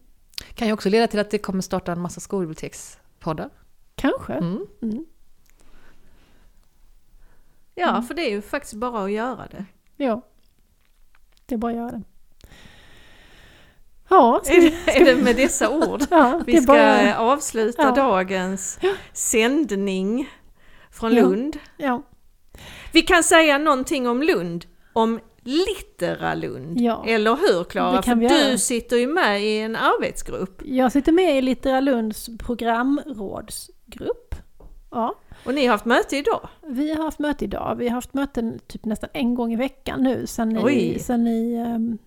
[0.55, 3.51] Kan ju också leda till att det kommer starta en massa skolbibliotekspoddar.
[3.97, 4.33] Kanske.
[4.33, 4.67] Mm.
[4.83, 5.05] Mm.
[7.75, 8.03] Ja, Mm.
[8.03, 9.65] för det är ju faktiskt bara att göra det.
[9.97, 10.23] Ja.
[11.47, 12.03] Det är bara att göra det.
[14.09, 14.67] Ja, ska det,
[15.01, 17.91] är det med dessa ord ja vi ska bara, avsluta Ja.
[17.95, 18.79] dagens
[19.13, 20.29] sändning
[20.91, 21.23] från Ja.
[21.23, 21.59] Lund?
[21.77, 22.03] ja,
[22.93, 26.81] Vi kan säga någonting om Lund, om Litteralund.
[26.81, 27.05] Ja.
[27.07, 28.03] Eller hur Klara?
[28.03, 28.59] För du göra.
[28.59, 30.63] sitter ju med i en arbetsgrupp.
[30.65, 32.29] jag sitter med i Litteralunds
[33.91, 34.35] programrådsgrupp.
[34.91, 35.15] Ja,
[35.47, 36.49] Och ni har haft möte idag.
[36.67, 37.75] vi har haft möte idag.
[37.79, 40.75] Vi har haft möten typ nästan en gång i veckan nu sen Oj.
[40.75, 41.99] i, sen i ehm,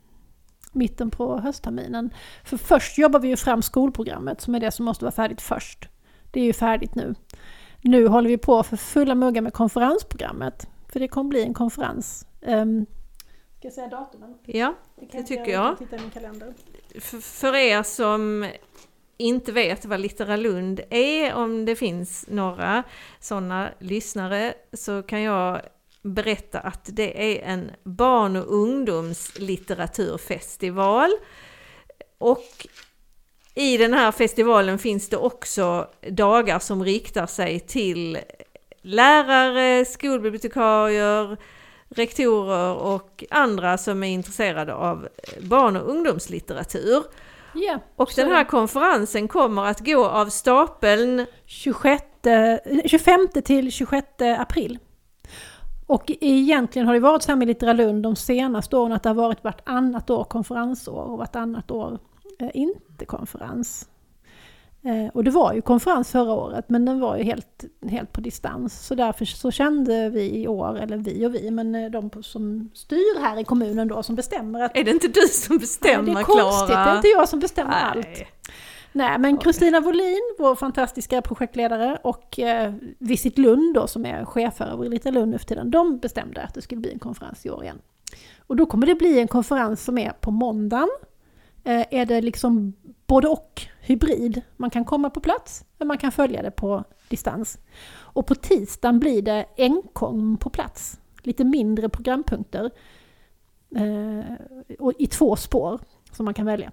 [0.71, 2.13] mitten på höstterminen.
[2.43, 5.89] För först jobbar vi ju fram skolprogrammet som är det som måste vara färdigt först.
[6.31, 7.15] Det är ju färdigt nu.
[7.81, 10.67] Nu håller vi på för fulla muggar med konferensprogrammet.
[10.87, 12.25] För det kommer bli en konferens.
[12.41, 12.85] Um,
[13.57, 14.37] ska jag säga datumen?
[14.45, 15.77] Ja, Det jag tycker jag.
[15.77, 16.53] Titta i min kalender.
[16.99, 18.45] för, för er som
[19.21, 22.83] inte vet vad Litteralund är, om det finns några
[23.19, 25.61] sådana lyssnare, så kan jag
[26.01, 31.09] berätta att det är en barn och ungdomslitteraturfestival.
[32.17, 32.67] Och
[33.55, 38.19] i den här festivalen finns det också dagar som riktar sig till
[38.81, 41.37] lärare, skolbibliotekarier,
[41.89, 45.07] rektorer och andra som är intresserade av
[45.41, 47.03] barn och ungdomslitteratur.
[47.53, 52.03] Ja, Och den är här konferensen kommer att gå av stapeln 26,
[52.85, 54.79] 25 till 26 april.
[55.87, 59.15] Och egentligen har det varit så här med Litteralund de senaste åren att det har
[59.15, 61.99] varit vartannat år konferensår och vartannat år
[62.39, 63.89] eh, inte konferens.
[64.81, 68.21] Eh, och det var ju konferens förra året men den var ju helt, helt på
[68.21, 68.85] distans.
[68.87, 72.69] Så därför så kände vi i år, eller vi och vi, men eh, de som
[72.73, 76.13] styr här i kommunen då som bestämmer att Är det inte du som bestämmer Nej,
[76.13, 76.41] det är Klara?
[76.41, 77.81] konstigt, det är inte jag som bestämmer Nej.
[77.83, 78.27] allt.
[78.91, 84.65] Nej, men Kristina Wåhlin, vår fantastiska projektledare, och eh, Visit Lund då, som är chefer
[84.65, 87.49] över Lita Lund nu för tiden, de bestämde att det skulle bli en konferens i
[87.49, 87.79] år igen.
[88.47, 90.89] Och då kommer det bli en konferens som är på måndagen.
[91.63, 92.73] Eh, är det liksom
[93.09, 94.41] både och, hybrid.
[94.57, 97.59] Man kan komma på plats, men man kan följa det på distans.
[97.91, 100.99] Och på tisdagen blir det enkom på plats.
[101.23, 102.71] Lite mindre programpunkter.
[103.75, 104.35] Eh,
[104.79, 105.79] och i två spår
[106.11, 106.71] som man kan välja.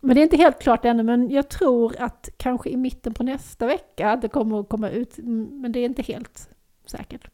[0.00, 3.22] Men det är inte helt klart ännu, men jag tror att kanske i mitten på
[3.22, 6.50] nästa vecka det kommer att komma ut, mm, men det är inte helt
[6.86, 7.28] säkert.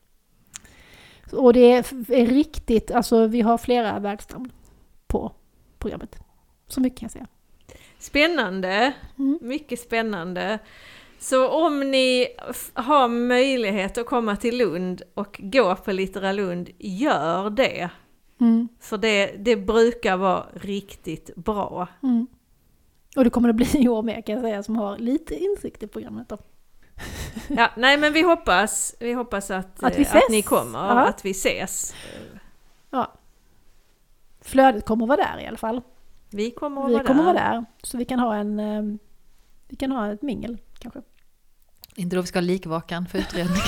[1.32, 4.52] Och det är, är riktigt, alltså vi har flera världsnamn
[5.06, 5.32] på
[5.78, 6.16] programmet.
[6.66, 7.26] Så mycket kan jag säga.
[7.98, 9.38] Spännande, Mm.
[9.42, 10.58] mycket spännande.
[11.18, 12.26] Så om ni
[12.74, 17.90] har möjlighet att komma till Lund och gå på Litteralund, gör det.
[18.40, 18.68] Mm.
[18.80, 21.88] För det, det brukar vara riktigt bra.
[22.02, 22.26] Mm.
[23.16, 25.82] Och det kommer det bli i år med kan jag säga, som har lite insikt
[25.82, 26.28] i programmet.
[26.28, 26.38] Då.
[27.48, 30.22] Ja, nej men vi hoppas, vi hoppas att, Att vi eh, ses.
[30.30, 31.06] ni kommer, Ja.
[31.08, 31.94] att vi ses.
[32.90, 33.12] Ja.
[34.40, 35.80] Flödet kommer att vara där i alla fall.
[36.30, 37.32] Vi kommer att Vi vara kommer där.
[37.32, 38.82] vara där, så vi kan ha en eh,
[39.68, 41.00] vi kan ha ett mingel kanske.
[41.96, 43.56] Inte då vi ska ha likvakan för utredning.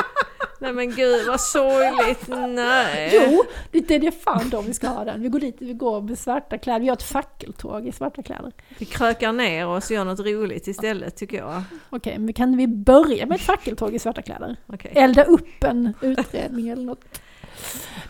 [0.60, 3.10] Nej men gud vad sorgligt, nej.
[3.14, 5.22] Jo, det är det fan då vi ska ha den.
[5.22, 8.52] Vi går dit, vi går med svarta kläder, vi har ett fackeltåg i svarta kläder.
[8.78, 11.62] Vi krökar ner oss och gör något roligt istället tycker jag.
[11.90, 14.56] Okej, men kan vi börja med ett fackeltåg i svarta kläder?
[14.66, 14.92] Okej.
[14.94, 17.04] Elda upp en utredning eller något.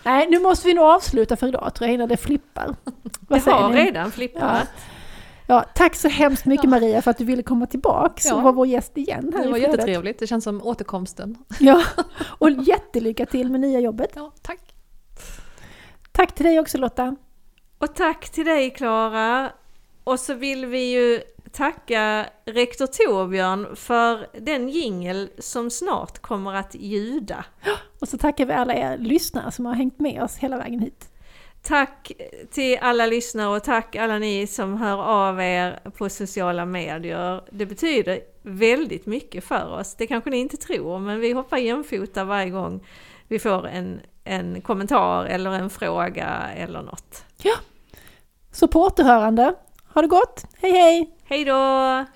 [0.03, 2.67] Nej, nu måste vi nog avsluta för idag tror jag innan det flippar.
[3.29, 3.85] Vad Det säger har ni?
[3.85, 4.69] redan flippat.
[5.47, 8.35] Ja, tack så hemskt mycket Maria för att du ville komma tillbaks Ja.
[8.35, 11.39] och vara vår gäst igen här Det var i jättetrevligt, det känns som återkomsten.
[11.61, 11.83] Ja,
[12.39, 14.11] och jättelycka till med nya jobbet.
[14.15, 14.61] Ja, tack.
[16.13, 17.17] Tack till dig också Lotta.
[17.79, 19.53] Och tack till dig Klara.
[20.05, 21.21] Och så vill vi ju
[21.53, 27.45] tacka rektor Torbjörn för den jingel som snart kommer att ljuda.
[28.01, 31.07] Och så tackar vi alla er lyssnare som har hängt med oss hela vägen hit.
[31.63, 32.13] Tack
[32.51, 37.45] till alla lyssnare och tack alla ni som hör av er på sociala medier.
[37.51, 39.95] Det betyder väldigt mycket för oss.
[39.95, 42.87] Det kanske ni inte tror, men vi hoppar jämfota varje gång
[43.29, 47.25] vi får en, en kommentar eller en fråga eller något.
[48.53, 49.55] Så på återhörande.
[49.95, 50.45] Ha det gott.
[50.63, 51.17] Hej hej!
[51.31, 52.07] Hej då!